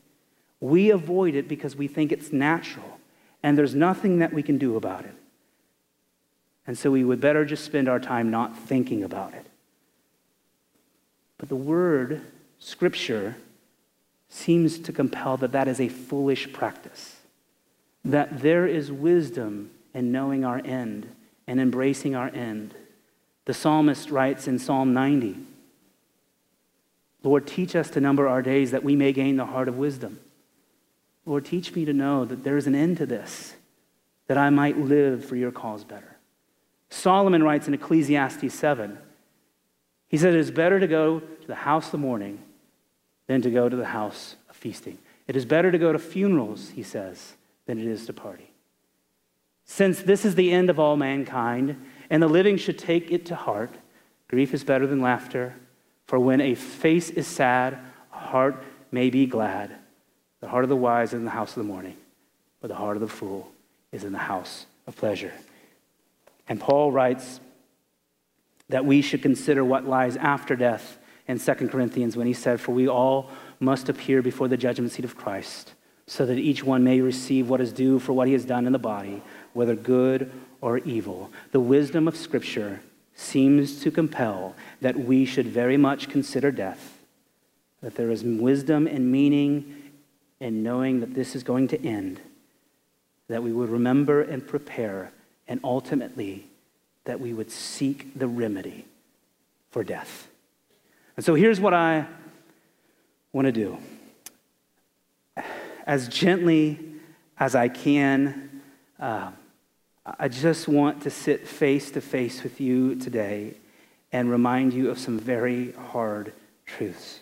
We 0.62 0.92
avoid 0.92 1.36
it 1.36 1.50
because 1.50 1.76
we 1.76 1.88
think 1.88 2.12
it's 2.12 2.32
natural 2.32 3.00
and 3.44 3.58
there's 3.58 3.76
nothing 3.76 4.20
that 4.20 4.32
we 4.32 4.44
can 4.44 4.58
do 4.58 4.78
about 4.78 5.04
it. 5.04 5.16
And 6.68 6.78
so 6.78 6.92
we 6.92 7.04
would 7.04 7.20
better 7.20 7.44
just 7.44 7.66
spend 7.66 7.90
our 7.90 8.00
time 8.00 8.30
not 8.30 8.58
thinking 8.58 9.04
about 9.04 9.34
it. 9.34 9.46
But 11.38 11.50
the 11.50 11.56
word, 11.56 12.22
Scripture, 12.60 13.36
seems 14.30 14.78
to 14.80 14.94
compel 14.94 15.38
that 15.38 15.52
that 15.52 15.68
is 15.68 15.82
a 15.82 15.90
foolish 15.90 16.54
practice. 16.54 17.18
That 18.06 18.42
there 18.42 18.68
is 18.68 18.92
wisdom 18.92 19.72
in 19.94 20.12
knowing 20.12 20.46
our 20.46 20.62
end 20.64 21.14
and 21.48 21.60
embracing 21.60 22.16
our 22.16 22.30
end. 22.30 22.76
The 23.46 23.54
psalmist 23.54 24.12
writes 24.12 24.48
in 24.48 24.60
Psalm 24.60 24.94
90 24.94 25.38
Lord, 27.24 27.46
teach 27.46 27.76
us 27.76 27.92
to 27.92 28.02
number 28.02 28.28
our 28.28 28.42
days 28.42 28.72
that 28.72 28.84
we 28.84 28.96
may 28.96 29.14
gain 29.14 29.36
the 29.36 29.46
heart 29.46 29.68
of 29.68 29.78
wisdom. 29.78 30.20
Lord, 31.26 31.46
teach 31.46 31.76
me 31.76 31.86
to 31.86 31.94
know 31.94 32.26
that 32.26 32.44
there 32.44 32.58
is 32.58 32.68
an 32.68 32.76
end 32.76 32.98
to 32.98 33.06
this, 33.06 33.56
that 34.28 34.38
I 34.38 34.50
might 34.50 34.78
live 34.78 35.24
for 35.24 35.36
your 35.36 35.52
cause 35.52 35.84
better. 35.84 36.18
Solomon 36.90 37.44
writes 37.44 37.68
in 37.68 37.74
Ecclesiastes 37.74 38.54
7 38.54 38.98
he 40.12 40.18
said, 40.18 40.34
It 40.34 40.42
is 40.42 40.52
better 40.52 40.78
to 40.78 40.88
go 40.88 41.22
to 41.22 41.48
the 41.48 41.56
house 41.56 41.94
of 41.94 42.02
mourning 42.02 42.40
than 43.28 43.42
to 43.44 43.50
go 43.50 43.70
to 43.70 43.76
the 43.78 43.86
house 43.86 44.36
of 44.50 44.58
feasting. 44.58 44.98
It 45.26 45.38
is 45.38 45.46
better 45.46 45.72
to 45.72 45.78
go 45.78 45.94
to 45.94 46.00
funerals, 46.00 46.72
he 46.72 46.84
says, 46.84 47.36
than 47.66 47.80
it 47.80 47.88
is 47.88 48.06
to 48.08 48.14
party. 48.14 48.52
Since 49.64 50.02
this 50.02 50.26
is 50.26 50.36
the 50.36 50.52
end 50.52 50.70
of 50.70 50.80
all 50.80 50.98
mankind, 50.98 51.82
and 52.10 52.22
the 52.22 52.28
living 52.28 52.58
should 52.58 52.78
take 52.78 53.10
it 53.10 53.26
to 53.28 53.36
heart, 53.36 53.74
grief 54.28 54.54
is 54.54 54.66
better 54.66 54.86
than 54.86 55.00
laughter. 55.00 55.56
For 56.08 56.20
when 56.20 56.42
a 56.42 56.56
face 56.56 57.10
is 57.10 57.26
sad, 57.26 57.80
a 58.14 58.18
heart 58.18 58.62
may 58.92 59.10
be 59.10 59.26
glad. 59.26 59.74
The 60.42 60.48
heart 60.48 60.64
of 60.64 60.70
the 60.70 60.76
wise 60.76 61.10
is 61.10 61.14
in 61.14 61.26
the 61.26 61.32
house 61.32 61.52
of 61.52 61.64
the 61.64 61.72
mourning, 61.72 61.96
but 62.60 62.68
the 62.68 62.76
heart 62.76 62.98
of 62.98 63.02
the 63.02 63.08
fool 63.08 63.52
is 63.92 64.04
in 64.04 64.12
the 64.12 64.18
house 64.18 64.66
of 64.88 64.96
pleasure. 64.96 65.34
And 66.50 66.60
Paul 66.60 66.92
writes 66.92 67.40
that 68.70 68.86
we 68.86 69.02
should 69.02 69.22
consider 69.22 69.64
what 69.64 69.88
lies 69.88 70.18
after 70.18 70.56
death 70.56 70.98
in 71.28 71.40
2 71.40 71.54
Corinthians 71.70 72.18
when 72.18 72.28
he 72.28 72.34
said, 72.34 72.60
For 72.60 72.72
we 72.72 72.88
all 72.88 73.30
must 73.60 73.90
appear 73.90 74.22
before 74.22 74.48
the 74.48 74.58
judgment 74.58 74.92
seat 74.92 75.06
of 75.06 75.16
Christ, 75.16 75.74
so 76.08 76.26
that 76.26 76.40
each 76.40 76.64
one 76.64 76.84
may 76.84 77.00
receive 77.02 77.50
what 77.50 77.62
is 77.62 77.72
due 77.72 78.00
for 78.00 78.14
what 78.14 78.28
he 78.28 78.34
has 78.34 78.46
done 78.46 78.66
in 78.66 78.74
the 78.74 78.80
body, 78.80 79.22
whether 79.54 79.76
good 79.76 80.32
or 80.60 80.80
evil. 80.80 81.32
The 81.52 81.60
wisdom 81.60 82.08
of 82.08 82.18
Scripture 82.18 82.82
seems 83.14 83.82
to 83.84 83.92
compel 83.92 84.56
that 84.80 84.98
we 84.98 85.26
should 85.26 85.48
very 85.48 85.78
much 85.78 86.10
consider 86.10 86.52
death, 86.52 86.98
that 87.82 87.96
there 87.96 88.10
is 88.10 88.24
wisdom 88.24 88.88
and 88.88 89.12
meaning 89.12 89.81
in 90.42 90.64
knowing 90.64 91.02
that 91.02 91.14
this 91.14 91.36
is 91.36 91.44
going 91.44 91.68
to 91.68 91.86
end, 91.86 92.20
that 93.30 93.44
we 93.44 93.54
would 93.54 93.70
remember 93.70 94.22
and 94.22 94.46
prepare, 94.46 95.12
and 95.48 95.60
ultimately 95.64 96.48
that 97.06 97.20
we 97.20 97.32
would 97.32 97.52
seek 97.52 98.18
the 98.18 98.28
remedy 98.28 98.86
for 99.70 99.84
death. 99.84 100.28
And 101.16 101.24
so 101.24 101.36
here's 101.36 101.60
what 101.60 101.76
I 101.76 102.08
want 103.32 103.46
to 103.46 103.52
do. 103.52 103.78
As 105.86 106.08
gently 106.08 106.80
as 107.38 107.54
I 107.54 107.68
can, 107.68 108.62
uh, 109.00 109.32
I 110.20 110.28
just 110.28 110.68
want 110.68 111.04
to 111.04 111.12
sit 111.12 111.48
face 111.48 111.92
to 111.92 112.02
face 112.02 112.42
with 112.42 112.60
you 112.60 112.96
today 112.96 113.54
and 114.12 114.32
remind 114.32 114.74
you 114.74 114.90
of 114.90 114.98
some 114.98 115.20
very 115.20 115.74
hard 115.74 116.34
truths. 116.66 117.20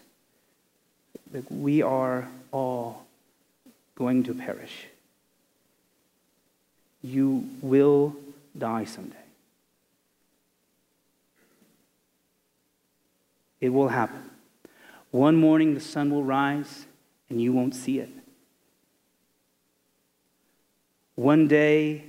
That 1.31 1.51
we 1.51 1.81
are 1.81 2.29
all 2.51 3.05
going 3.99 4.23
to 4.23 4.33
perish. 4.33 4.87
You 7.03 7.47
will 7.61 8.15
die 8.57 8.85
someday. 8.85 9.15
It 13.61 13.69
will 13.69 13.89
happen. 13.89 14.29
One 15.11 15.35
morning 15.35 15.73
the 15.73 15.81
sun 15.81 16.09
will 16.11 16.23
rise 16.23 16.85
and 17.29 17.41
you 17.41 17.51
won't 17.51 17.75
see 17.75 17.99
it. 17.99 18.09
One 21.15 21.49
day 21.49 22.03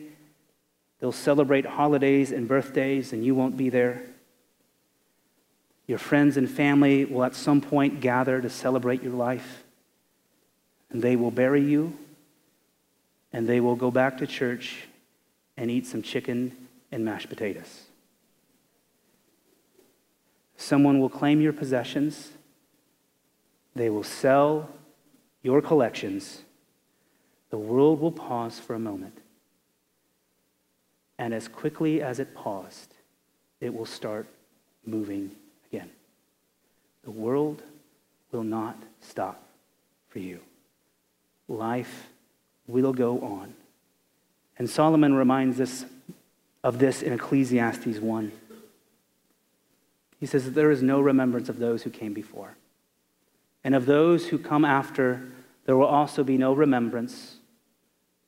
they'll 1.00 1.10
celebrate 1.10 1.66
holidays 1.66 2.30
and 2.30 2.46
birthdays 2.46 3.12
and 3.12 3.24
you 3.24 3.34
won't 3.34 3.56
be 3.56 3.68
there. 3.68 4.02
Your 5.88 5.98
friends 5.98 6.36
and 6.36 6.48
family 6.48 7.04
will 7.04 7.24
at 7.24 7.34
some 7.34 7.60
point 7.60 8.00
gather 8.00 8.40
to 8.40 8.48
celebrate 8.48 9.02
your 9.02 9.14
life. 9.14 9.64
And 10.90 11.00
they 11.02 11.16
will 11.16 11.30
bury 11.30 11.62
you 11.62 11.96
and 13.32 13.48
they 13.48 13.60
will 13.60 13.76
go 13.76 13.90
back 13.90 14.18
to 14.18 14.26
church 14.26 14.88
and 15.56 15.70
eat 15.70 15.86
some 15.86 16.02
chicken 16.02 16.68
and 16.90 17.04
mashed 17.04 17.28
potatoes. 17.28 17.84
Someone 20.56 21.00
will 21.00 21.08
claim 21.08 21.40
your 21.40 21.52
possessions. 21.52 22.32
They 23.74 23.88
will 23.88 24.02
sell 24.02 24.68
your 25.42 25.62
collections. 25.62 26.42
The 27.50 27.58
world 27.58 28.00
will 28.00 28.12
pause 28.12 28.58
for 28.58 28.74
a 28.74 28.78
moment. 28.78 29.16
And 31.18 31.32
as 31.32 31.48
quickly 31.48 32.02
as 32.02 32.18
it 32.18 32.34
paused, 32.34 32.94
it 33.60 33.74
will 33.74 33.86
start 33.86 34.26
moving 34.84 35.30
again. 35.70 35.90
The 37.04 37.10
world 37.10 37.62
will 38.32 38.44
not 38.44 38.76
stop 39.00 39.42
for 40.08 40.18
you. 40.18 40.40
Life 41.50 42.08
will 42.68 42.92
go 42.92 43.20
on. 43.20 43.54
And 44.56 44.70
Solomon 44.70 45.14
reminds 45.14 45.60
us 45.60 45.84
of 46.62 46.78
this 46.78 47.02
in 47.02 47.12
Ecclesiastes 47.12 47.98
1. 47.98 48.32
He 50.20 50.26
says 50.26 50.44
that 50.44 50.52
there 50.52 50.70
is 50.70 50.82
no 50.82 51.00
remembrance 51.00 51.48
of 51.48 51.58
those 51.58 51.82
who 51.82 51.90
came 51.90 52.14
before. 52.14 52.56
And 53.64 53.74
of 53.74 53.86
those 53.86 54.28
who 54.28 54.38
come 54.38 54.64
after, 54.64 55.28
there 55.64 55.76
will 55.76 55.86
also 55.86 56.22
be 56.22 56.38
no 56.38 56.52
remembrance, 56.52 57.36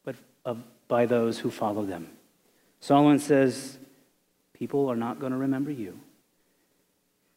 but 0.05 0.17
of, 0.45 0.62
by 0.88 1.07
those 1.07 1.38
who 1.38 1.50
follow 1.50 1.85
them. 1.85 2.09
Solomon 2.81 3.19
says, 3.19 3.79
People 4.53 4.88
are 4.88 4.97
not 4.97 5.20
going 5.20 5.33
to 5.33 5.38
remember 5.38 5.70
you. 5.70 5.99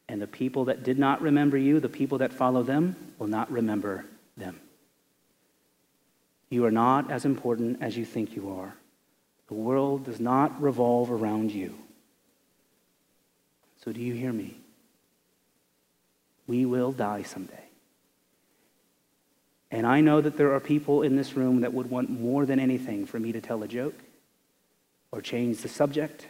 And 0.07 0.21
the 0.21 0.27
people 0.27 0.65
that 0.65 0.83
did 0.83 0.97
not 0.97 1.21
remember 1.21 1.57
you, 1.57 1.79
the 1.79 1.89
people 1.89 2.17
that 2.19 2.33
follow 2.33 2.63
them, 2.63 2.95
will 3.19 3.27
not 3.27 3.51
remember 3.51 4.05
them. 4.37 4.59
You 6.55 6.63
are 6.63 6.71
not 6.71 7.11
as 7.11 7.25
important 7.25 7.79
as 7.81 7.97
you 7.97 8.05
think 8.05 8.33
you 8.33 8.49
are. 8.49 8.73
The 9.49 9.55
world 9.55 10.05
does 10.05 10.21
not 10.21 10.61
revolve 10.61 11.11
around 11.11 11.51
you. 11.51 11.75
So, 13.83 13.91
do 13.91 13.99
you 13.99 14.13
hear 14.13 14.31
me? 14.31 14.55
We 16.47 16.65
will 16.65 16.93
die 16.93 17.23
someday. 17.23 17.65
And 19.69 19.85
I 19.85 19.99
know 19.99 20.21
that 20.21 20.37
there 20.37 20.53
are 20.53 20.61
people 20.61 21.01
in 21.01 21.17
this 21.17 21.33
room 21.33 21.59
that 21.59 21.73
would 21.73 21.89
want 21.89 22.09
more 22.09 22.45
than 22.45 22.61
anything 22.61 23.05
for 23.05 23.19
me 23.19 23.33
to 23.33 23.41
tell 23.41 23.61
a 23.61 23.67
joke 23.67 23.99
or 25.11 25.21
change 25.21 25.57
the 25.57 25.67
subject 25.67 26.25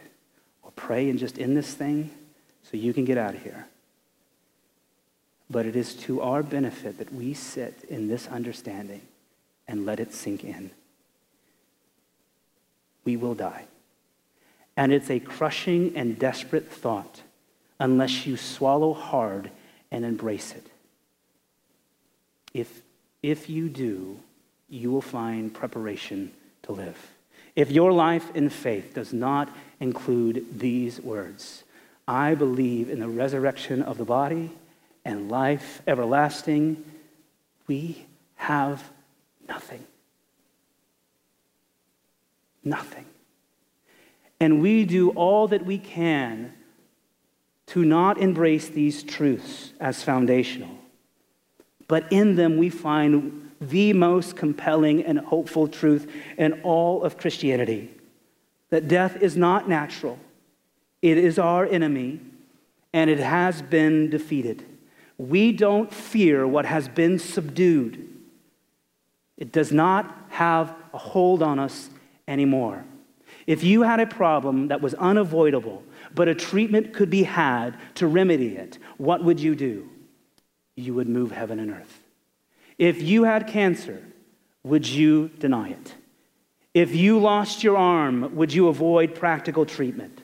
or 0.64 0.72
pray 0.72 1.08
and 1.08 1.20
just 1.20 1.38
end 1.38 1.56
this 1.56 1.72
thing 1.72 2.10
so 2.64 2.76
you 2.76 2.92
can 2.92 3.04
get 3.04 3.16
out 3.16 3.36
of 3.36 3.44
here. 3.44 3.68
But 5.48 5.66
it 5.66 5.76
is 5.76 5.94
to 6.06 6.20
our 6.20 6.42
benefit 6.42 6.98
that 6.98 7.14
we 7.14 7.32
sit 7.32 7.84
in 7.88 8.08
this 8.08 8.26
understanding 8.26 9.02
and 9.68 9.86
let 9.86 10.00
it 10.00 10.12
sink 10.12 10.44
in. 10.44 10.70
We 13.04 13.16
will 13.16 13.34
die. 13.34 13.64
And 14.76 14.92
it's 14.92 15.10
a 15.10 15.20
crushing 15.20 15.96
and 15.96 16.18
desperate 16.18 16.70
thought 16.70 17.22
unless 17.78 18.26
you 18.26 18.36
swallow 18.36 18.92
hard 18.92 19.50
and 19.90 20.04
embrace 20.04 20.52
it. 20.52 20.66
If, 22.52 22.82
if 23.22 23.48
you 23.48 23.68
do, 23.68 24.18
you 24.68 24.90
will 24.90 25.02
find 25.02 25.52
preparation 25.52 26.32
to 26.62 26.72
live. 26.72 27.10
If 27.54 27.70
your 27.70 27.92
life 27.92 28.34
in 28.34 28.50
faith 28.50 28.94
does 28.94 29.12
not 29.12 29.48
include 29.80 30.58
these 30.58 31.00
words, 31.00 31.64
I 32.06 32.34
believe 32.34 32.90
in 32.90 33.00
the 33.00 33.08
resurrection 33.08 33.82
of 33.82 33.98
the 33.98 34.04
body 34.04 34.50
and 35.04 35.30
life 35.30 35.82
everlasting, 35.86 36.84
we 37.66 38.06
have 38.36 38.82
nothing. 39.48 39.84
Nothing. 42.64 43.06
And 44.40 44.60
we 44.60 44.84
do 44.84 45.10
all 45.10 45.48
that 45.48 45.64
we 45.64 45.78
can 45.78 46.52
to 47.68 47.84
not 47.84 48.18
embrace 48.18 48.68
these 48.68 49.02
truths 49.02 49.72
as 49.80 50.02
foundational. 50.02 50.76
But 51.88 52.10
in 52.12 52.36
them, 52.36 52.56
we 52.56 52.68
find 52.68 53.50
the 53.60 53.92
most 53.92 54.36
compelling 54.36 55.04
and 55.04 55.18
hopeful 55.18 55.68
truth 55.68 56.10
in 56.36 56.60
all 56.62 57.02
of 57.02 57.16
Christianity 57.16 57.90
that 58.70 58.88
death 58.88 59.22
is 59.22 59.36
not 59.36 59.68
natural, 59.68 60.18
it 61.00 61.16
is 61.16 61.38
our 61.38 61.64
enemy, 61.64 62.20
and 62.92 63.08
it 63.08 63.18
has 63.20 63.62
been 63.62 64.10
defeated. 64.10 64.64
We 65.18 65.52
don't 65.52 65.92
fear 65.92 66.46
what 66.46 66.66
has 66.66 66.88
been 66.88 67.18
subdued, 67.18 68.08
it 69.36 69.52
does 69.52 69.72
not 69.72 70.26
have 70.30 70.74
a 70.92 70.98
hold 70.98 71.42
on 71.42 71.58
us 71.58 71.90
anymore. 72.26 72.84
If 73.46 73.62
you 73.62 73.82
had 73.82 74.00
a 74.00 74.06
problem 74.06 74.68
that 74.68 74.80
was 74.80 74.94
unavoidable, 74.94 75.82
but 76.14 76.28
a 76.28 76.34
treatment 76.34 76.92
could 76.92 77.10
be 77.10 77.22
had 77.22 77.76
to 77.96 78.06
remedy 78.06 78.56
it, 78.56 78.78
what 78.96 79.22
would 79.22 79.38
you 79.38 79.54
do? 79.54 79.88
You 80.74 80.94
would 80.94 81.08
move 81.08 81.30
heaven 81.32 81.58
and 81.58 81.70
earth. 81.70 82.02
If 82.78 83.00
you 83.02 83.24
had 83.24 83.46
cancer, 83.46 84.02
would 84.64 84.86
you 84.86 85.28
deny 85.38 85.70
it? 85.70 85.94
If 86.74 86.94
you 86.94 87.18
lost 87.18 87.64
your 87.64 87.76
arm, 87.76 88.34
would 88.36 88.52
you 88.52 88.68
avoid 88.68 89.14
practical 89.14 89.64
treatment? 89.64 90.22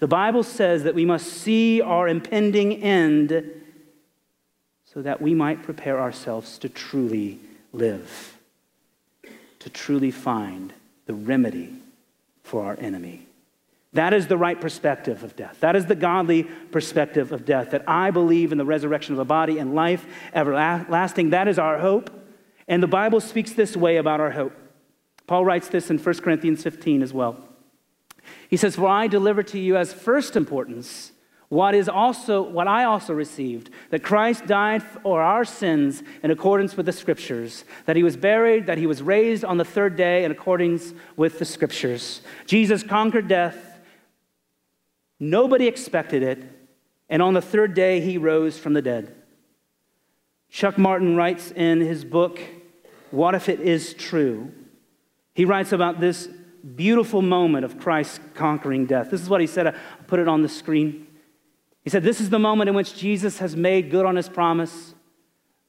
The 0.00 0.08
Bible 0.08 0.42
says 0.42 0.82
that 0.82 0.94
we 0.94 1.04
must 1.06 1.26
see 1.26 1.80
our 1.80 2.08
impending 2.08 2.82
end 2.82 3.42
so 4.84 5.00
that 5.00 5.22
we 5.22 5.32
might 5.32 5.62
prepare 5.62 5.98
ourselves 5.98 6.58
to 6.58 6.68
truly 6.68 7.38
live, 7.72 8.33
to 9.64 9.70
truly 9.70 10.10
find 10.10 10.74
the 11.06 11.14
remedy 11.14 11.72
for 12.42 12.66
our 12.66 12.76
enemy. 12.78 13.26
That 13.94 14.12
is 14.12 14.26
the 14.26 14.36
right 14.36 14.60
perspective 14.60 15.24
of 15.24 15.36
death. 15.36 15.60
That 15.60 15.74
is 15.74 15.86
the 15.86 15.94
godly 15.94 16.42
perspective 16.42 17.32
of 17.32 17.46
death. 17.46 17.70
That 17.70 17.88
I 17.88 18.10
believe 18.10 18.52
in 18.52 18.58
the 18.58 18.64
resurrection 18.66 19.14
of 19.14 19.18
the 19.18 19.24
body 19.24 19.58
and 19.58 19.74
life 19.74 20.04
everlasting. 20.34 21.30
That 21.30 21.48
is 21.48 21.58
our 21.58 21.78
hope. 21.78 22.10
And 22.68 22.82
the 22.82 22.88
Bible 22.88 23.20
speaks 23.20 23.52
this 23.52 23.74
way 23.74 23.96
about 23.96 24.20
our 24.20 24.32
hope. 24.32 24.52
Paul 25.26 25.46
writes 25.46 25.68
this 25.68 25.90
in 25.90 25.96
1 25.96 26.14
Corinthians 26.16 26.62
15 26.62 27.02
as 27.02 27.14
well. 27.14 27.42
He 28.50 28.58
says, 28.58 28.76
For 28.76 28.86
I 28.86 29.06
deliver 29.06 29.42
to 29.44 29.58
you 29.58 29.78
as 29.78 29.94
first 29.94 30.36
importance 30.36 31.12
what 31.48 31.74
is 31.74 31.88
also 31.88 32.42
what 32.42 32.66
I 32.66 32.84
also 32.84 33.12
received 33.12 33.70
that 33.90 34.02
Christ 34.02 34.46
died 34.46 34.82
for 34.82 35.22
our 35.22 35.44
sins 35.44 36.02
in 36.22 36.30
accordance 36.30 36.76
with 36.76 36.86
the 36.86 36.92
scriptures 36.92 37.64
that 37.86 37.96
he 37.96 38.02
was 38.02 38.16
buried 38.16 38.66
that 38.66 38.78
he 38.78 38.86
was 38.86 39.02
raised 39.02 39.44
on 39.44 39.58
the 39.58 39.64
third 39.64 39.96
day 39.96 40.24
in 40.24 40.30
accordance 40.30 40.94
with 41.16 41.38
the 41.38 41.44
scriptures 41.44 42.22
Jesus 42.46 42.82
conquered 42.82 43.28
death 43.28 43.74
Nobody 45.20 45.66
expected 45.66 46.22
it. 46.22 46.42
And 47.08 47.22
on 47.22 47.34
the 47.34 47.42
third 47.42 47.74
day, 47.74 48.00
he 48.00 48.18
rose 48.18 48.58
from 48.58 48.72
the 48.72 48.82
dead. 48.82 49.14
Chuck 50.50 50.78
Martin 50.78 51.16
writes 51.16 51.50
in 51.50 51.80
his 51.80 52.04
book, 52.04 52.38
What 53.10 53.34
if 53.34 53.48
it 53.48 53.60
is 53.60 53.94
true? 53.94 54.52
He 55.34 55.44
writes 55.44 55.72
about 55.72 56.00
this 56.00 56.28
beautiful 56.76 57.22
moment 57.22 57.64
of 57.64 57.78
Christ 57.78 58.20
conquering 58.34 58.86
death. 58.86 59.10
This 59.10 59.20
is 59.20 59.28
what 59.28 59.40
he 59.40 59.46
said. 59.46 59.66
I 59.66 59.72
put 60.06 60.20
it 60.20 60.28
on 60.28 60.42
the 60.42 60.48
screen. 60.48 61.06
He 61.84 61.90
said, 61.90 62.02
This 62.02 62.20
is 62.20 62.30
the 62.30 62.38
moment 62.38 62.68
in 62.68 62.74
which 62.74 62.96
Jesus 62.96 63.38
has 63.38 63.54
made 63.54 63.90
good 63.90 64.06
on 64.06 64.16
his 64.16 64.28
promise. 64.28 64.94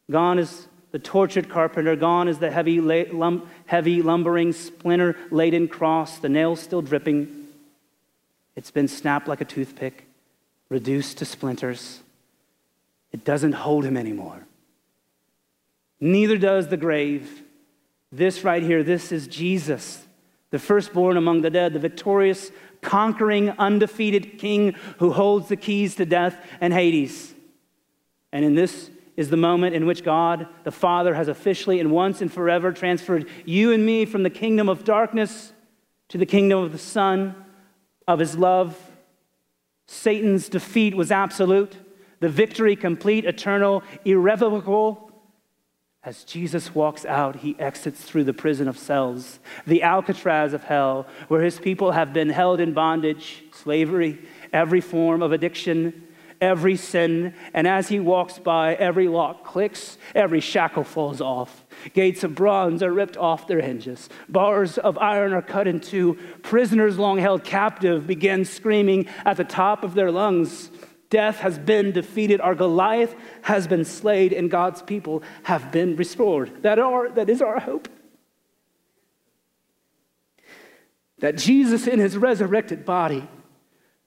Gone 0.09 0.39
is 0.39 0.67
the 0.91 0.99
tortured 0.99 1.49
carpenter, 1.49 1.95
gone 1.95 2.29
is 2.29 2.39
the 2.39 2.49
heavy, 2.49 2.79
lum- 2.79 3.49
heavy 3.65 4.01
lumbering, 4.01 4.53
splinter 4.53 5.17
laden 5.29 5.67
cross, 5.67 6.19
the 6.19 6.29
nails 6.29 6.61
still 6.61 6.81
dripping. 6.81 7.47
It's 8.55 8.71
been 8.71 8.87
snapped 8.87 9.27
like 9.27 9.41
a 9.41 9.45
toothpick, 9.45 10.07
reduced 10.69 11.17
to 11.17 11.25
splinters. 11.25 11.99
It 13.11 13.25
doesn't 13.25 13.53
hold 13.53 13.83
him 13.83 13.97
anymore. 13.97 14.45
Neither 15.99 16.37
does 16.37 16.69
the 16.69 16.77
grave. 16.77 17.43
This 18.11 18.45
right 18.45 18.63
here, 18.63 18.83
this 18.83 19.11
is 19.11 19.27
Jesus, 19.27 20.05
the 20.51 20.59
firstborn 20.59 21.17
among 21.17 21.41
the 21.41 21.49
dead, 21.49 21.73
the 21.73 21.79
victorious, 21.79 22.51
conquering, 22.85 23.49
undefeated 23.49 24.37
king 24.37 24.75
who 24.99 25.11
holds 25.11 25.49
the 25.49 25.57
keys 25.57 25.95
to 25.95 26.05
death 26.05 26.37
and 26.61 26.71
Hades. 26.71 27.33
And 28.31 28.45
in 28.45 28.55
this 28.55 28.89
is 29.17 29.29
the 29.29 29.37
moment 29.37 29.75
in 29.75 29.85
which 29.85 30.03
God, 30.03 30.47
the 30.63 30.71
Father, 30.71 31.13
has 31.13 31.27
officially 31.27 31.79
and 31.79 31.91
once 31.91 32.21
and 32.21 32.31
forever 32.31 32.71
transferred 32.71 33.27
you 33.45 33.71
and 33.71 33.85
me 33.85 34.05
from 34.05 34.23
the 34.23 34.29
kingdom 34.29 34.69
of 34.69 34.83
darkness 34.83 35.53
to 36.09 36.17
the 36.17 36.25
kingdom 36.25 36.59
of 36.59 36.71
the 36.71 36.77
Son, 36.77 37.35
of 38.07 38.19
His 38.19 38.37
love. 38.37 38.77
Satan's 39.87 40.49
defeat 40.49 40.95
was 40.95 41.11
absolute, 41.11 41.75
the 42.19 42.29
victory 42.29 42.75
complete, 42.75 43.25
eternal, 43.25 43.83
irrevocable. 44.03 45.04
As 46.05 46.23
Jesus 46.23 46.75
walks 46.75 47.03
out, 47.03 47.37
he 47.37 47.55
exits 47.57 48.03
through 48.03 48.25
the 48.25 48.33
prison 48.33 48.67
of 48.67 48.77
cells, 48.77 49.39
the 49.65 49.81
Alcatraz 49.81 50.53
of 50.53 50.63
hell, 50.63 51.07
where 51.29 51.41
his 51.41 51.57
people 51.57 51.93
have 51.93 52.13
been 52.13 52.29
held 52.29 52.59
in 52.59 52.75
bondage, 52.75 53.43
slavery, 53.51 54.19
every 54.53 54.81
form 54.81 55.23
of 55.23 55.31
addiction, 55.31 56.03
every 56.39 56.75
sin. 56.75 57.33
And 57.55 57.67
as 57.67 57.87
he 57.87 57.99
walks 57.99 58.37
by, 58.37 58.75
every 58.75 59.07
lock 59.07 59.43
clicks, 59.43 59.97
every 60.13 60.41
shackle 60.41 60.83
falls 60.83 61.21
off. 61.21 61.65
Gates 61.93 62.23
of 62.23 62.35
bronze 62.35 62.83
are 62.83 62.93
ripped 62.93 63.17
off 63.17 63.47
their 63.47 63.61
hinges, 63.61 64.07
bars 64.29 64.77
of 64.77 64.99
iron 64.99 65.33
are 65.33 65.41
cut 65.41 65.67
in 65.67 65.79
two. 65.79 66.19
Prisoners 66.43 66.99
long 66.99 67.17
held 67.17 67.43
captive 67.43 68.05
begin 68.05 68.45
screaming 68.45 69.07
at 69.25 69.37
the 69.37 69.43
top 69.43 69.83
of 69.83 69.95
their 69.95 70.11
lungs. 70.11 70.69
Death 71.15 71.39
has 71.39 71.57
been 71.57 71.93
defeated. 71.93 72.41
Our 72.41 72.55
Goliath 72.55 73.15
has 73.43 73.67
been 73.67 73.85
slayed, 73.85 74.33
and 74.33 74.51
God's 74.51 74.81
people 74.81 75.23
have 75.43 75.71
been 75.71 75.95
restored. 75.95 76.61
That, 76.63 76.77
are, 76.77 77.09
that 77.11 77.29
is 77.29 77.41
our 77.41 77.57
hope. 77.57 77.87
That 81.19 81.37
Jesus, 81.37 81.87
in 81.87 81.99
his 81.99 82.17
resurrected 82.17 82.83
body, 82.83 83.25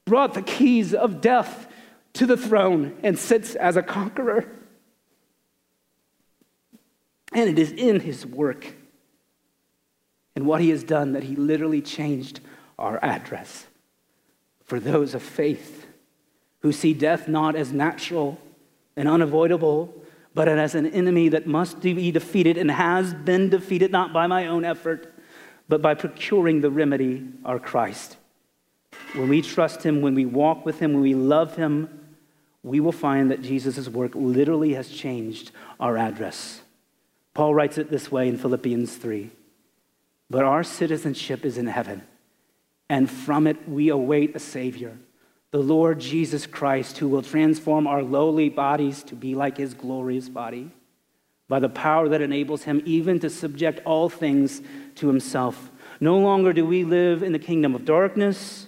brought 0.05 0.35
the 0.35 0.43
keys 0.43 0.93
of 0.93 1.23
death 1.23 1.67
to 2.13 2.27
the 2.27 2.37
throne 2.37 2.99
and 3.03 3.19
sits 3.19 3.55
as 3.55 3.79
a 3.79 3.83
conqueror. 3.83 4.45
And 7.33 7.49
it 7.49 7.59
is 7.59 7.73
in 7.73 8.01
his 8.01 8.27
work 8.27 8.75
and 10.37 10.45
what 10.45 10.61
he 10.61 10.69
has 10.69 10.85
done 10.85 11.13
that 11.13 11.23
he 11.23 11.37
literally 11.37 11.81
changed 11.81 12.41
our 12.79 13.03
address 13.03 13.67
for 14.67 14.79
those 14.79 15.15
of 15.15 15.23
faith 15.23 15.87
who 16.61 16.73
see 16.73 16.93
death 16.93 17.29
not 17.29 17.55
as 17.55 17.73
natural 17.73 18.39
and 18.97 19.09
unavoidable, 19.09 19.95
but 20.35 20.49
as 20.49 20.75
an 20.75 20.87
enemy 20.87 21.29
that 21.29 21.47
must 21.47 21.81
be 21.81 22.11
defeated 22.11 22.59
and 22.59 22.71
has 22.71 23.15
been 23.15 23.49
defeated 23.49 23.93
not 23.93 24.13
by 24.13 24.27
my 24.27 24.47
own 24.47 24.65
effort, 24.65 25.13
but 25.69 25.83
by 25.83 25.95
procuring 25.95 26.61
the 26.61 26.71
remedy, 26.71 27.27
our 27.45 27.59
Christ. 27.59 28.17
When 29.15 29.29
we 29.29 29.43
trust 29.43 29.83
Him, 29.85 30.01
when 30.01 30.15
we 30.15 30.27
walk 30.27 30.65
with 30.65 30.81
Him, 30.81 30.95
when 30.95 31.03
we 31.03 31.15
love 31.15 31.57
Him, 31.57 31.89
we 32.63 32.81
will 32.81 32.93
find 32.93 33.31
that 33.31 33.43
Jesus' 33.43 33.89
work 33.89 34.13
literally 34.15 34.75
has 34.75 34.89
changed 34.89 35.53
our 35.79 35.97
address. 35.97 36.63
Paul 37.35 37.55
writes 37.55 37.79
it 37.79 37.91
this 37.91 38.11
way 38.11 38.29
in 38.29 38.37
Philippians 38.37 38.97
3 38.97 39.31
But 40.29 40.45
our 40.45 40.65
citizenship 40.65 41.45
is 41.45 41.57
in 41.57 41.67
heaven, 41.67 42.03
and 42.89 43.09
from 43.09 43.47
it 43.47 43.69
we 43.69 43.91
await 43.91 44.35
a 44.35 44.41
Savior 44.41 44.99
the 45.51 45.59
Lord 45.59 45.99
Jesus 45.99 46.47
Christ, 46.47 46.99
who 46.99 47.09
will 47.09 47.23
transform 47.23 47.87
our 47.87 48.03
lowly 48.03 48.49
bodies 48.49 49.03
to 49.05 49.15
be 49.15 49.35
like 49.35 49.57
his 49.57 49.75
glorious 49.75 50.29
body 50.29 50.71
by 51.49 51.59
the 51.59 51.71
power 51.71 52.09
that 52.11 52.21
enables 52.21 52.65
him 52.65 52.83
even 52.85 53.19
to 53.21 53.31
subject 53.31 53.81
all 53.87 54.11
things 54.11 54.61
to 54.97 55.09
himself. 55.09 55.71
No 56.01 56.19
longer 56.19 56.53
do 56.53 56.67
we 56.67 56.85
live 56.85 57.23
in 57.23 57.33
the 57.33 57.39
kingdom 57.39 57.75
of 57.75 57.87
darkness 57.87 58.67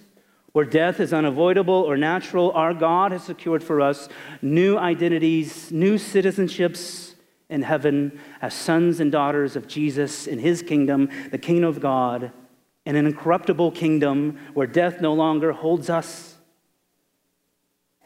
where 0.52 0.64
death 0.64 0.98
is 0.98 1.12
unavoidable 1.12 1.74
or 1.74 1.96
natural. 1.96 2.50
Our 2.52 2.74
God 2.74 3.12
has 3.12 3.24
secured 3.24 3.62
for 3.62 3.80
us 3.80 4.08
new 4.40 4.78
identities, 4.78 5.70
new 5.70 5.96
citizenships 5.96 7.14
in 7.50 7.62
heaven 7.62 8.18
as 8.40 8.54
sons 8.54 9.00
and 9.00 9.12
daughters 9.12 9.54
of 9.54 9.68
Jesus 9.68 10.26
in 10.26 10.38
his 10.38 10.62
kingdom, 10.62 11.10
the 11.30 11.38
kingdom 11.38 11.68
of 11.68 11.80
God, 11.80 12.32
in 12.86 12.96
an 12.96 13.06
incorruptible 13.06 13.72
kingdom 13.72 14.38
where 14.54 14.66
death 14.66 15.00
no 15.00 15.12
longer 15.12 15.52
holds 15.52 15.90
us 15.90 16.36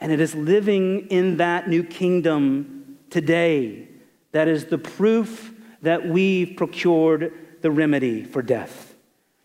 and 0.05 0.13
it 0.13 0.21
is 0.21 0.35
living 0.35 1.07
in 1.09 1.39
that 1.39 1.67
new 1.67 1.83
kingdom 1.83 2.99
today 3.09 3.89
that 4.33 4.49
is 4.49 4.67
the 4.67 4.77
proof 4.77 5.51
that 5.81 6.07
we've 6.07 6.59
procured 6.59 7.33
the 7.63 7.71
remedy 7.71 8.23
for 8.23 8.43
death. 8.43 8.95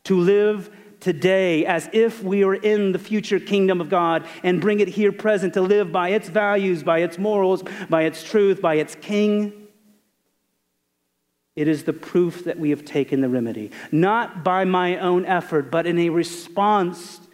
To 0.03 0.19
live 0.19 0.69
today 0.99 1.65
as 1.65 1.89
if 1.93 2.21
we 2.21 2.43
are 2.43 2.55
in 2.55 2.91
the 2.91 2.99
future 2.99 3.39
kingdom 3.39 3.79
of 3.79 3.89
God 3.89 4.27
and 4.43 4.59
bring 4.59 4.81
it 4.81 4.89
here 4.89 5.13
present 5.13 5.53
to 5.53 5.61
live 5.61 5.93
by 5.93 6.09
its 6.09 6.27
values, 6.27 6.83
by 6.83 6.99
its 6.99 7.17
morals, 7.17 7.63
by 7.89 8.01
its 8.01 8.21
truth, 8.21 8.61
by 8.61 8.75
its 8.75 8.95
king. 8.95 9.53
It 11.55 11.69
is 11.69 11.85
the 11.85 11.93
proof 11.93 12.43
that 12.43 12.59
we 12.59 12.71
have 12.71 12.83
taken 12.83 13.21
the 13.21 13.29
remedy, 13.29 13.71
not 13.93 14.43
by 14.43 14.65
my 14.65 14.97
own 14.97 15.25
effort, 15.25 15.71
but 15.71 15.87
in 15.87 15.97
a 15.99 16.09
response 16.09 17.28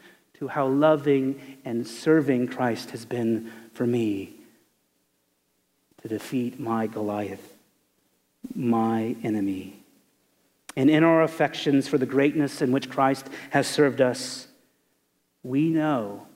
to 0.46 0.50
how 0.50 0.68
loving 0.68 1.42
and 1.66 1.88
serving 1.88 2.48
Christ 2.48 2.92
has 2.92 3.04
been 3.04 3.52
for 3.74 3.88
me 3.88 4.36
to 6.04 6.08
defeat 6.08 6.60
my 6.60 6.86
Goliath, 6.86 7.54
my 8.54 9.16
enemy. 9.24 9.80
And 10.76 10.90
in 10.90 11.04
our 11.04 11.24
affections 11.24 11.88
for 11.88 11.98
the 11.98 12.06
greatness 12.06 12.62
in 12.62 12.72
which 12.72 12.92
Christ 12.92 13.28
has 13.50 13.66
served 13.66 14.02
us, 14.02 14.48
we 15.42 15.70
know 15.70 16.28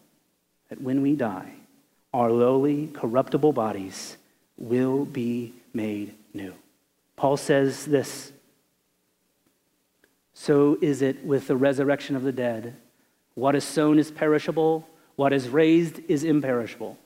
that 0.70 0.82
when 0.82 1.04
we 1.04 1.16
die, 1.16 1.54
our 2.12 2.32
lowly, 2.32 2.88
corruptible 2.88 3.54
bodies 3.54 4.18
will 4.58 5.06
be 5.06 5.54
made 5.72 6.16
new. 6.34 6.54
Paul 7.16 7.38
says 7.38 7.86
this 7.86 8.32
So 10.34 10.80
is 10.82 11.04
it 11.04 11.24
with 11.24 11.46
the 11.46 11.58
resurrection 11.58 12.16
of 12.16 12.24
the 12.24 12.32
dead. 12.32 12.76
What 13.40 13.56
is 13.56 13.64
sown 13.64 14.00
is 14.00 14.12
perishable, 14.12 14.86
what 15.16 15.32
is 15.32 15.48
raised 15.48 16.02
is 16.10 16.26
imperishable. 16.26 16.98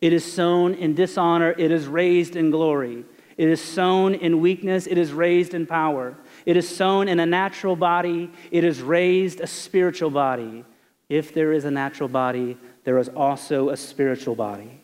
It 0.00 0.12
is 0.12 0.30
sown 0.30 0.74
in 0.74 0.96
dishonor, 0.96 1.54
it 1.56 1.70
is 1.70 1.86
raised 1.86 2.34
in 2.34 2.50
glory. 2.50 3.04
It 3.36 3.48
is 3.48 3.62
sown 3.62 4.14
in 4.14 4.40
weakness, 4.40 4.88
it 4.88 4.98
is 4.98 5.12
raised 5.12 5.54
in 5.54 5.66
power. 5.66 6.16
It 6.46 6.56
is 6.56 6.68
sown 6.68 7.06
in 7.06 7.20
a 7.20 7.26
natural 7.26 7.76
body, 7.76 8.32
it 8.50 8.64
is 8.64 8.82
raised 8.82 9.38
a 9.38 9.46
spiritual 9.46 10.10
body. 10.10 10.64
If 11.08 11.32
there 11.32 11.52
is 11.52 11.64
a 11.64 11.70
natural 11.70 12.08
body, 12.08 12.58
there 12.82 12.98
is 12.98 13.08
also 13.10 13.68
a 13.68 13.76
spiritual 13.76 14.34
body. 14.34 14.82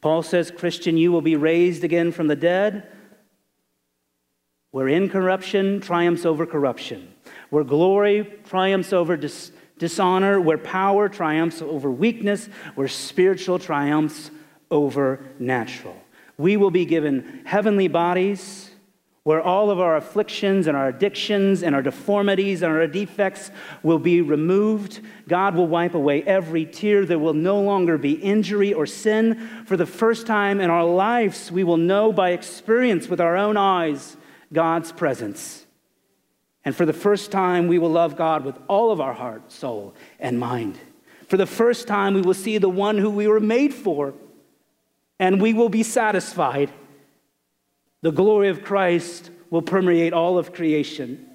Paul 0.00 0.22
says, 0.22 0.52
Christian, 0.52 0.96
you 0.96 1.10
will 1.10 1.22
be 1.22 1.34
raised 1.34 1.82
again 1.82 2.12
from 2.12 2.28
the 2.28 2.36
dead, 2.36 2.86
where 4.70 4.86
incorruption 4.86 5.80
triumphs 5.80 6.24
over 6.24 6.46
corruption, 6.46 7.12
where 7.50 7.64
glory 7.64 8.38
triumphs 8.44 8.92
over 8.92 9.16
dishonor, 9.80 10.40
where 10.40 10.58
power 10.58 11.08
triumphs 11.08 11.60
over 11.60 11.90
weakness, 11.90 12.48
where 12.76 12.86
spiritual 12.86 13.58
triumphs 13.58 14.30
over 14.70 15.24
natural. 15.40 15.96
We 16.38 16.56
will 16.56 16.70
be 16.70 16.84
given 16.84 17.42
heavenly 17.44 17.88
bodies 17.88 18.70
where 19.22 19.42
all 19.42 19.70
of 19.70 19.78
our 19.78 19.96
afflictions 19.96 20.66
and 20.66 20.76
our 20.76 20.88
addictions 20.88 21.62
and 21.62 21.74
our 21.74 21.82
deformities 21.82 22.62
and 22.62 22.72
our 22.72 22.86
defects 22.86 23.50
will 23.82 23.98
be 23.98 24.22
removed. 24.22 25.00
God 25.28 25.54
will 25.54 25.66
wipe 25.66 25.94
away 25.94 26.22
every 26.22 26.64
tear. 26.64 27.04
There 27.04 27.18
will 27.18 27.34
no 27.34 27.60
longer 27.60 27.98
be 27.98 28.12
injury 28.12 28.72
or 28.72 28.86
sin. 28.86 29.64
For 29.66 29.76
the 29.76 29.84
first 29.84 30.26
time 30.26 30.60
in 30.60 30.70
our 30.70 30.84
lives, 30.84 31.52
we 31.52 31.64
will 31.64 31.76
know 31.76 32.12
by 32.12 32.30
experience 32.30 33.08
with 33.08 33.20
our 33.20 33.36
own 33.36 33.58
eyes 33.58 34.16
God's 34.52 34.90
presence. 34.90 35.59
And 36.64 36.76
for 36.76 36.84
the 36.84 36.92
first 36.92 37.30
time, 37.30 37.68
we 37.68 37.78
will 37.78 37.90
love 37.90 38.16
God 38.16 38.44
with 38.44 38.58
all 38.68 38.90
of 38.90 39.00
our 39.00 39.14
heart, 39.14 39.50
soul, 39.50 39.94
and 40.18 40.38
mind. 40.38 40.78
For 41.28 41.36
the 41.36 41.46
first 41.46 41.86
time, 41.86 42.14
we 42.14 42.20
will 42.20 42.34
see 42.34 42.58
the 42.58 42.68
one 42.68 42.98
who 42.98 43.08
we 43.08 43.28
were 43.28 43.40
made 43.40 43.72
for, 43.72 44.14
and 45.18 45.40
we 45.40 45.54
will 45.54 45.68
be 45.68 45.82
satisfied. 45.82 46.70
The 48.02 48.10
glory 48.10 48.48
of 48.48 48.62
Christ 48.62 49.30
will 49.48 49.62
permeate 49.62 50.12
all 50.12 50.38
of 50.38 50.52
creation. 50.52 51.26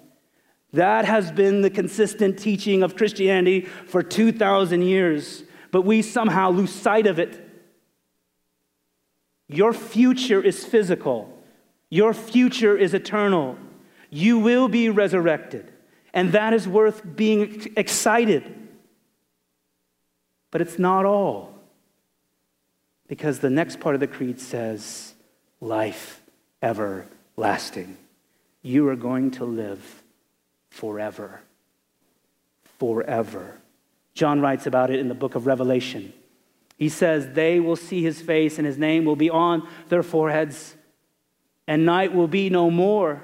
That 0.74 1.06
has 1.06 1.32
been 1.32 1.62
the 1.62 1.70
consistent 1.70 2.38
teaching 2.38 2.84
of 2.84 2.98
Christianity 2.98 3.62
for 3.62 4.04
2,000 4.04 4.82
years, 4.82 5.44
but 5.72 5.84
we 5.84 6.02
somehow 6.02 6.52
lose 6.52 6.72
sight 6.72 7.08
of 7.08 7.18
it. 7.18 7.42
Your 9.48 9.74
future 9.74 10.42
is 10.42 10.66
physical, 10.66 11.42
your 11.90 12.14
future 12.14 12.78
is 12.78 12.94
eternal. 12.94 13.58
You 14.10 14.40
will 14.40 14.68
be 14.68 14.90
resurrected, 14.90 15.72
and 16.14 16.32
that 16.32 16.54
is 16.54 16.68
worth 16.68 17.02
being 17.16 17.74
excited. 17.76 18.44
But 20.52 20.62
it's 20.62 20.80
not 20.80 21.06
all, 21.06 21.54
because 23.08 23.40
the 23.40 23.50
next 23.50 23.80
part 23.80 23.96
of 23.96 24.02
the 24.02 24.08
creed 24.08 24.40
says, 24.40 25.14
life 25.60 26.22
everlasting. 26.62 27.98
You 28.62 28.88
are 28.90 28.96
going 28.96 29.32
to 29.32 29.46
live 29.46 30.04
forever. 30.70 31.42
Forever. 32.80 33.60
John 34.14 34.42
writes 34.42 34.66
about 34.66 34.90
it 34.90 35.00
in 35.00 35.08
the 35.08 35.14
book 35.14 35.36
of 35.36 35.46
Revelation. 35.46 36.14
He 36.78 36.90
says, 36.90 37.34
They 37.34 37.60
will 37.60 37.76
see 37.76 38.02
his 38.02 38.22
face, 38.22 38.58
and 38.58 38.66
his 38.66 38.78
name 38.78 39.06
will 39.06 39.16
be 39.16 39.30
on 39.30 39.68
their 39.90 40.04
foreheads, 40.04 40.76
and 41.68 41.86
night 41.86 42.14
will 42.14 42.28
be 42.28 42.50
no 42.50 42.70
more. 42.70 43.22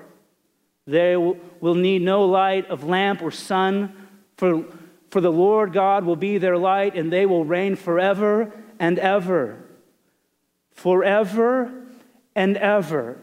They 0.88 1.16
will 1.16 1.76
need 1.76 2.02
no 2.02 2.26
light 2.26 2.70
of 2.70 2.84
lamp 2.84 3.22
or 3.22 3.32
sun, 3.32 3.96
for, 4.38 4.66
for 5.10 5.22
the 5.22 5.32
Lord 5.32 5.74
God 5.74 6.06
will 6.06 6.16
be 6.16 6.38
their 6.38 6.58
light, 6.58 6.96
and 6.96 7.12
they 7.12 7.26
will 7.26 7.46
reign 7.46 7.76
forever 7.76 8.52
and 8.80 8.98
ever. 8.98 9.58
Forever 10.72 11.72
and 12.36 12.58
ever. 12.58 13.20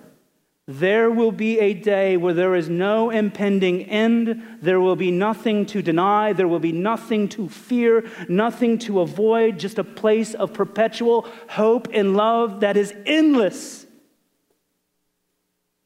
There 0.68 1.10
will 1.10 1.32
be 1.32 1.58
a 1.60 1.72
day 1.72 2.18
where 2.18 2.34
there 2.34 2.54
is 2.54 2.68
no 2.68 3.08
impending 3.08 3.84
end. 3.84 4.58
There 4.60 4.78
will 4.78 4.96
be 4.96 5.10
nothing 5.10 5.64
to 5.66 5.80
deny. 5.80 6.34
There 6.34 6.46
will 6.46 6.58
be 6.60 6.72
nothing 6.72 7.26
to 7.30 7.48
fear, 7.48 8.06
nothing 8.28 8.78
to 8.80 9.00
avoid, 9.00 9.58
just 9.58 9.78
a 9.78 9.84
place 9.84 10.34
of 10.34 10.52
perpetual 10.52 11.26
hope 11.48 11.88
and 11.94 12.14
love 12.14 12.60
that 12.60 12.76
is 12.76 12.92
endless. 13.06 13.86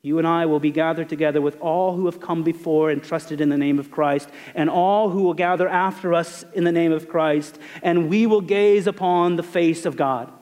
You 0.04 0.18
and 0.18 0.26
I 0.26 0.46
will 0.46 0.58
be 0.58 0.72
gathered 0.72 1.08
together 1.08 1.40
with 1.40 1.60
all 1.60 1.94
who 1.94 2.06
have 2.06 2.20
come 2.20 2.42
before 2.42 2.90
and 2.90 3.02
trusted 3.02 3.40
in 3.40 3.50
the 3.50 3.56
name 3.56 3.78
of 3.78 3.92
Christ, 3.92 4.28
and 4.54 4.68
all 4.68 5.10
who 5.10 5.22
will 5.22 5.34
gather 5.34 5.68
after 5.68 6.12
us 6.12 6.44
in 6.54 6.64
the 6.64 6.72
name 6.72 6.90
of 6.90 7.08
Christ, 7.08 7.56
and 7.84 8.08
we 8.08 8.26
will 8.26 8.40
gaze 8.40 8.88
upon 8.88 9.36
the 9.36 9.44
face 9.44 9.86
of 9.86 9.96
God. 9.96 10.32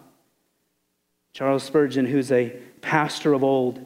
Charles 1.34 1.62
Spurgeon, 1.62 2.06
who's 2.06 2.32
a 2.32 2.56
pastor 2.80 3.34
of 3.34 3.44
old, 3.44 3.84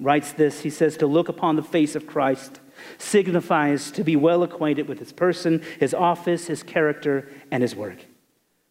writes 0.00 0.32
this. 0.32 0.60
He 0.60 0.70
says, 0.70 0.96
To 0.96 1.06
look 1.06 1.28
upon 1.28 1.56
the 1.56 1.62
face 1.62 1.94
of 1.94 2.06
Christ 2.06 2.60
signifies 2.96 3.90
to 3.92 4.04
be 4.04 4.16
well 4.16 4.42
acquainted 4.42 4.88
with 4.88 4.98
his 4.98 5.12
person, 5.12 5.62
his 5.78 5.92
office, 5.92 6.46
his 6.46 6.62
character, 6.62 7.28
and 7.50 7.62
his 7.62 7.76
work. 7.76 8.06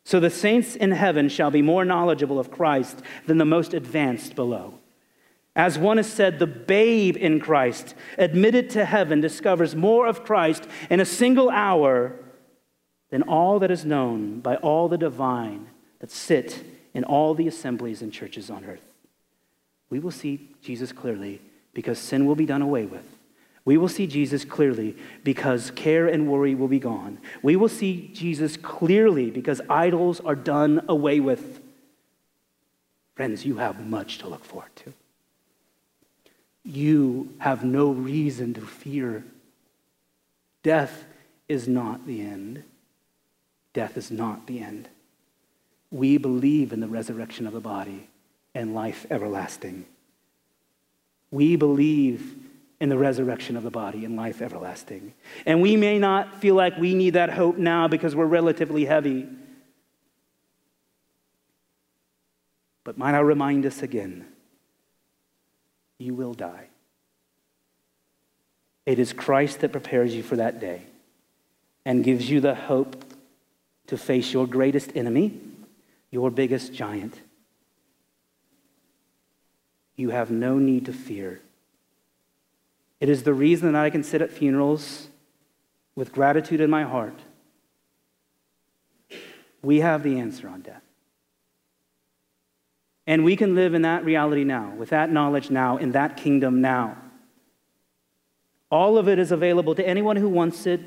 So 0.03 0.19
the 0.19 0.31
saints 0.31 0.75
in 0.75 0.91
heaven 0.91 1.29
shall 1.29 1.51
be 1.51 1.61
more 1.61 1.85
knowledgeable 1.85 2.39
of 2.39 2.51
Christ 2.51 3.01
than 3.27 3.37
the 3.37 3.45
most 3.45 3.73
advanced 3.73 4.35
below. 4.35 4.79
As 5.55 5.77
one 5.77 5.97
has 5.97 6.11
said, 6.11 6.39
the 6.39 6.47
babe 6.47 7.15
in 7.15 7.39
Christ, 7.39 7.93
admitted 8.17 8.69
to 8.71 8.85
heaven, 8.85 9.21
discovers 9.21 9.75
more 9.75 10.07
of 10.07 10.23
Christ 10.23 10.67
in 10.89 10.99
a 10.99 11.05
single 11.05 11.49
hour 11.49 12.15
than 13.11 13.21
all 13.21 13.59
that 13.59 13.69
is 13.69 13.85
known 13.85 14.39
by 14.39 14.55
all 14.55 14.87
the 14.87 14.97
divine 14.97 15.67
that 15.99 16.09
sit 16.09 16.63
in 16.93 17.03
all 17.03 17.35
the 17.35 17.47
assemblies 17.47 18.01
and 18.01 18.11
churches 18.11 18.49
on 18.49 18.65
earth 18.65 18.93
we 19.93 19.99
will 19.99 20.09
see 20.09 20.49
Jesus 20.63 20.91
clearly 20.91 21.39
because 21.75 21.99
sin 21.99 22.25
will 22.25 22.33
be 22.33 22.47
done 22.47 22.63
away 22.63 22.87
with. 22.87 23.05
We 23.63 23.77
will 23.77 23.87
see 23.87 24.07
Jesus 24.07 24.43
clearly 24.43 24.97
because 25.23 25.69
care 25.69 26.07
and 26.07 26.27
worry 26.27 26.55
will 26.55 26.67
be 26.67 26.79
gone. 26.79 27.19
We 27.43 27.55
will 27.55 27.69
see 27.69 28.09
Jesus 28.11 28.57
clearly 28.57 29.29
because 29.29 29.61
idols 29.69 30.19
are 30.19 30.33
done 30.33 30.83
away 30.89 31.19
with. 31.19 31.61
Friends, 33.13 33.45
you 33.45 33.57
have 33.57 33.85
much 33.85 34.17
to 34.17 34.27
look 34.27 34.43
forward 34.43 34.75
to. 34.77 34.93
You 36.63 37.33
have 37.39 37.63
no 37.63 37.91
reason 37.91 38.53
to 38.53 38.61
fear. 38.61 39.23
Death 40.63 41.05
is 41.49 41.67
not 41.67 42.05
the 42.05 42.21
end. 42.21 42.63
Death 43.73 43.97
is 43.97 44.09
not 44.09 44.47
the 44.47 44.59
end. 44.59 44.87
We 45.91 46.17
believe 46.17 46.71
in 46.71 46.79
the 46.79 46.87
resurrection 46.87 47.45
of 47.45 47.53
the 47.53 47.59
body 47.59 48.07
and 48.55 48.73
life 48.73 49.05
everlasting. 49.11 49.85
We 51.31 51.55
believe 51.55 52.35
in 52.79 52.89
the 52.89 52.97
resurrection 52.97 53.57
of 53.57 53.63
the 53.63 53.71
body 53.71 54.05
and 54.05 54.15
life 54.15 54.41
everlasting. 54.41 55.13
And 55.45 55.61
we 55.61 55.75
may 55.75 55.99
not 55.99 56.41
feel 56.41 56.55
like 56.55 56.77
we 56.77 56.93
need 56.93 57.11
that 57.11 57.29
hope 57.29 57.57
now 57.57 57.87
because 57.87 58.15
we're 58.15 58.25
relatively 58.25 58.85
heavy. 58.85 59.27
But 62.83 62.97
might 62.97 63.15
I 63.15 63.19
remind 63.19 63.65
us 63.65 63.81
again 63.81 64.25
you 66.03 66.13
will 66.13 66.33
die. 66.33 66.67
It 68.85 68.99
is 68.99 69.13
Christ 69.13 69.61
that 69.61 69.71
prepares 69.71 70.13
you 70.13 70.23
for 70.23 70.35
that 70.35 70.59
day 70.59 70.81
and 71.85 72.03
gives 72.03 72.29
you 72.29 72.41
the 72.41 72.55
hope 72.55 73.03
to 73.87 73.97
face 73.97 74.33
your 74.33 74.45
greatest 74.45 74.95
enemy, 74.95 75.39
your 76.11 76.29
biggest 76.29 76.73
giant 76.73 77.19
you 79.95 80.09
have 80.09 80.31
no 80.31 80.57
need 80.57 80.85
to 80.85 80.93
fear. 80.93 81.41
It 82.99 83.09
is 83.09 83.23
the 83.23 83.33
reason 83.33 83.71
that 83.71 83.83
I 83.83 83.89
can 83.89 84.03
sit 84.03 84.21
at 84.21 84.31
funerals 84.31 85.07
with 85.95 86.11
gratitude 86.11 86.61
in 86.61 86.69
my 86.69 86.83
heart. 86.83 87.17
We 89.61 89.79
have 89.81 90.03
the 90.03 90.19
answer 90.19 90.47
on 90.47 90.61
death. 90.61 90.82
And 93.05 93.23
we 93.23 93.35
can 93.35 93.55
live 93.55 93.73
in 93.73 93.81
that 93.81 94.05
reality 94.05 94.43
now, 94.43 94.73
with 94.75 94.89
that 94.89 95.11
knowledge 95.11 95.49
now, 95.49 95.77
in 95.77 95.91
that 95.91 96.17
kingdom 96.17 96.61
now. 96.61 96.97
All 98.71 98.97
of 98.97 99.07
it 99.07 99.19
is 99.19 99.31
available 99.31 99.75
to 99.75 99.87
anyone 99.87 100.15
who 100.15 100.29
wants 100.29 100.65
it, 100.65 100.81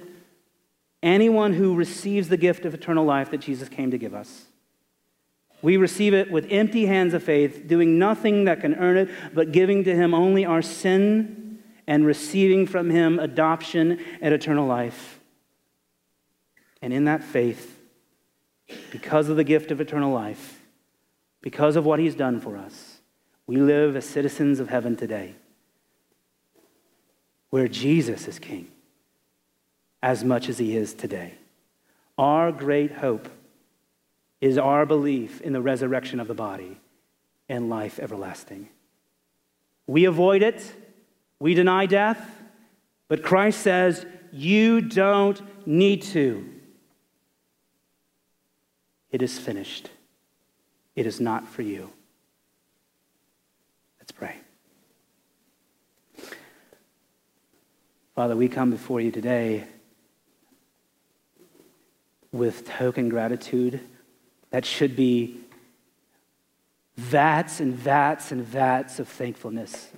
anyone 1.02 1.52
who 1.52 1.74
receives 1.74 2.28
the 2.28 2.36
gift 2.36 2.64
of 2.64 2.74
eternal 2.74 3.04
life 3.04 3.30
that 3.30 3.38
Jesus 3.38 3.68
came 3.68 3.90
to 3.90 3.98
give 3.98 4.14
us. 4.14 4.46
We 5.62 5.76
receive 5.76 6.14
it 6.14 6.30
with 6.30 6.46
empty 6.50 6.86
hands 6.86 7.14
of 7.14 7.22
faith, 7.22 7.66
doing 7.66 7.98
nothing 7.98 8.44
that 8.44 8.60
can 8.60 8.74
earn 8.74 8.96
it, 8.96 9.10
but 9.34 9.52
giving 9.52 9.84
to 9.84 9.94
Him 9.94 10.14
only 10.14 10.44
our 10.44 10.62
sin 10.62 11.62
and 11.86 12.04
receiving 12.04 12.66
from 12.66 12.90
Him 12.90 13.18
adoption 13.18 14.00
and 14.20 14.34
eternal 14.34 14.66
life. 14.66 15.20
And 16.82 16.92
in 16.92 17.04
that 17.04 17.22
faith, 17.22 17.78
because 18.90 19.28
of 19.28 19.36
the 19.36 19.44
gift 19.44 19.70
of 19.70 19.80
eternal 19.80 20.12
life, 20.12 20.60
because 21.42 21.76
of 21.76 21.84
what 21.84 21.98
He's 21.98 22.14
done 22.14 22.40
for 22.40 22.56
us, 22.56 23.00
we 23.46 23.56
live 23.56 23.96
as 23.96 24.04
citizens 24.04 24.60
of 24.60 24.68
heaven 24.68 24.96
today, 24.96 25.34
where 27.50 27.68
Jesus 27.68 28.26
is 28.26 28.38
King 28.38 28.68
as 30.02 30.24
much 30.24 30.48
as 30.48 30.58
He 30.58 30.76
is 30.76 30.94
today. 30.94 31.34
Our 32.18 32.52
great 32.52 32.92
hope 32.92 33.28
is 34.40 34.58
our 34.58 34.86
belief 34.86 35.40
in 35.40 35.52
the 35.52 35.60
resurrection 35.60 36.20
of 36.20 36.28
the 36.28 36.34
body 36.34 36.78
and 37.48 37.68
life 37.68 37.98
everlasting. 37.98 38.68
We 39.86 40.04
avoid 40.04 40.42
it, 40.42 40.72
we 41.38 41.54
deny 41.54 41.86
death, 41.86 42.42
but 43.08 43.22
Christ 43.22 43.60
says, 43.60 44.04
You 44.32 44.80
don't 44.80 45.40
need 45.66 46.02
to. 46.02 46.48
It 49.10 49.22
is 49.22 49.38
finished. 49.38 49.90
It 50.96 51.06
is 51.06 51.20
not 51.20 51.46
for 51.46 51.62
you. 51.62 51.90
Let's 54.00 54.12
pray. 54.12 54.36
Father, 58.14 58.34
we 58.34 58.48
come 58.48 58.70
before 58.70 59.02
you 59.02 59.10
today 59.10 59.64
with 62.32 62.66
token 62.66 63.10
gratitude 63.10 63.80
that 64.50 64.64
should 64.64 64.96
be 64.96 65.38
vats 66.96 67.60
and 67.60 67.74
vats 67.74 68.32
and 68.32 68.42
vats 68.42 68.98
of 68.98 69.06
thankfulness. 69.06 69.90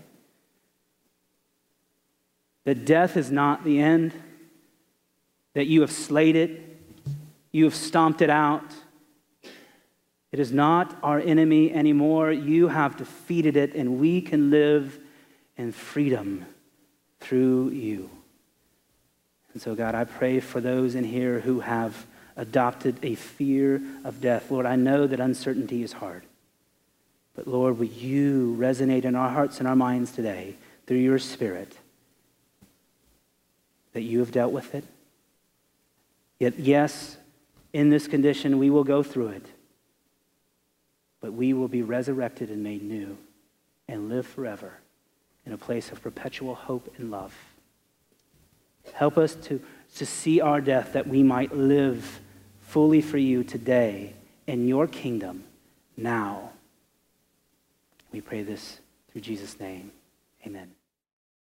That 2.64 2.84
death 2.84 3.16
is 3.16 3.30
not 3.30 3.62
the 3.62 3.78
end, 3.80 4.12
that 5.54 5.66
you 5.68 5.80
have 5.80 5.92
slayed 5.92 6.34
it, 6.34 6.61
you 7.52 7.64
have 7.64 7.74
stomped 7.74 8.20
it 8.20 8.30
out. 8.30 8.74
It 10.32 10.38
is 10.38 10.52
not 10.52 10.96
our 11.02 11.18
enemy 11.18 11.72
anymore. 11.72 12.30
You 12.30 12.68
have 12.68 12.96
defeated 12.96 13.56
it, 13.56 13.74
and 13.74 13.98
we 13.98 14.20
can 14.20 14.50
live 14.50 14.98
in 15.56 15.72
freedom 15.72 16.44
through 17.20 17.70
you. 17.70 18.10
And 19.52 19.62
so, 19.62 19.74
God, 19.74 19.94
I 19.94 20.04
pray 20.04 20.40
for 20.40 20.60
those 20.60 20.94
in 20.94 21.04
here 21.04 21.40
who 21.40 21.60
have 21.60 22.06
adopted 22.36 22.98
a 23.02 23.14
fear 23.14 23.80
of 24.04 24.20
death. 24.20 24.50
Lord, 24.50 24.66
I 24.66 24.76
know 24.76 25.06
that 25.06 25.18
uncertainty 25.18 25.82
is 25.82 25.94
hard. 25.94 26.22
But 27.34 27.48
Lord, 27.48 27.78
will 27.78 27.86
you 27.86 28.56
resonate 28.58 29.04
in 29.04 29.14
our 29.14 29.30
hearts 29.30 29.58
and 29.58 29.68
our 29.68 29.76
minds 29.76 30.12
today 30.12 30.56
through 30.86 30.98
your 30.98 31.18
Spirit 31.18 31.76
that 33.92 34.02
you 34.02 34.20
have 34.20 34.32
dealt 34.32 34.52
with 34.52 34.74
it. 34.74 34.84
Yet, 36.38 36.58
yes, 36.58 37.16
in 37.72 37.90
this 37.90 38.06
condition, 38.06 38.58
we 38.58 38.70
will 38.70 38.84
go 38.84 39.02
through 39.02 39.28
it, 39.28 39.46
but 41.20 41.33
we 41.33 41.52
will 41.52 41.68
be 41.68 41.83
resurrected 41.83 42.50
and 42.50 42.62
made 42.62 42.83
new 42.83 43.16
and 43.88 44.09
live 44.09 44.26
forever 44.26 44.74
in 45.46 45.52
a 45.52 45.59
place 45.59 45.90
of 45.90 46.02
perpetual 46.02 46.54
hope 46.54 46.92
and 46.98 47.11
love. 47.11 47.35
Help 48.92 49.18
us 49.18 49.35
to, 49.35 49.61
to 49.96 50.07
see 50.07 50.40
our 50.40 50.61
death 50.61 50.92
that 50.92 51.07
we 51.07 51.22
might 51.22 51.54
live 51.54 52.20
fully 52.61 53.00
for 53.00 53.18
you 53.18 53.42
today 53.42 54.12
in 54.46 54.68
your 54.68 54.87
kingdom 54.87 55.44
now. 55.96 56.50
We 58.12 58.20
pray 58.20 58.42
this 58.42 58.78
through 59.11 59.22
Jesus' 59.22 59.59
name. 59.59 59.92
Amen. 60.46 60.77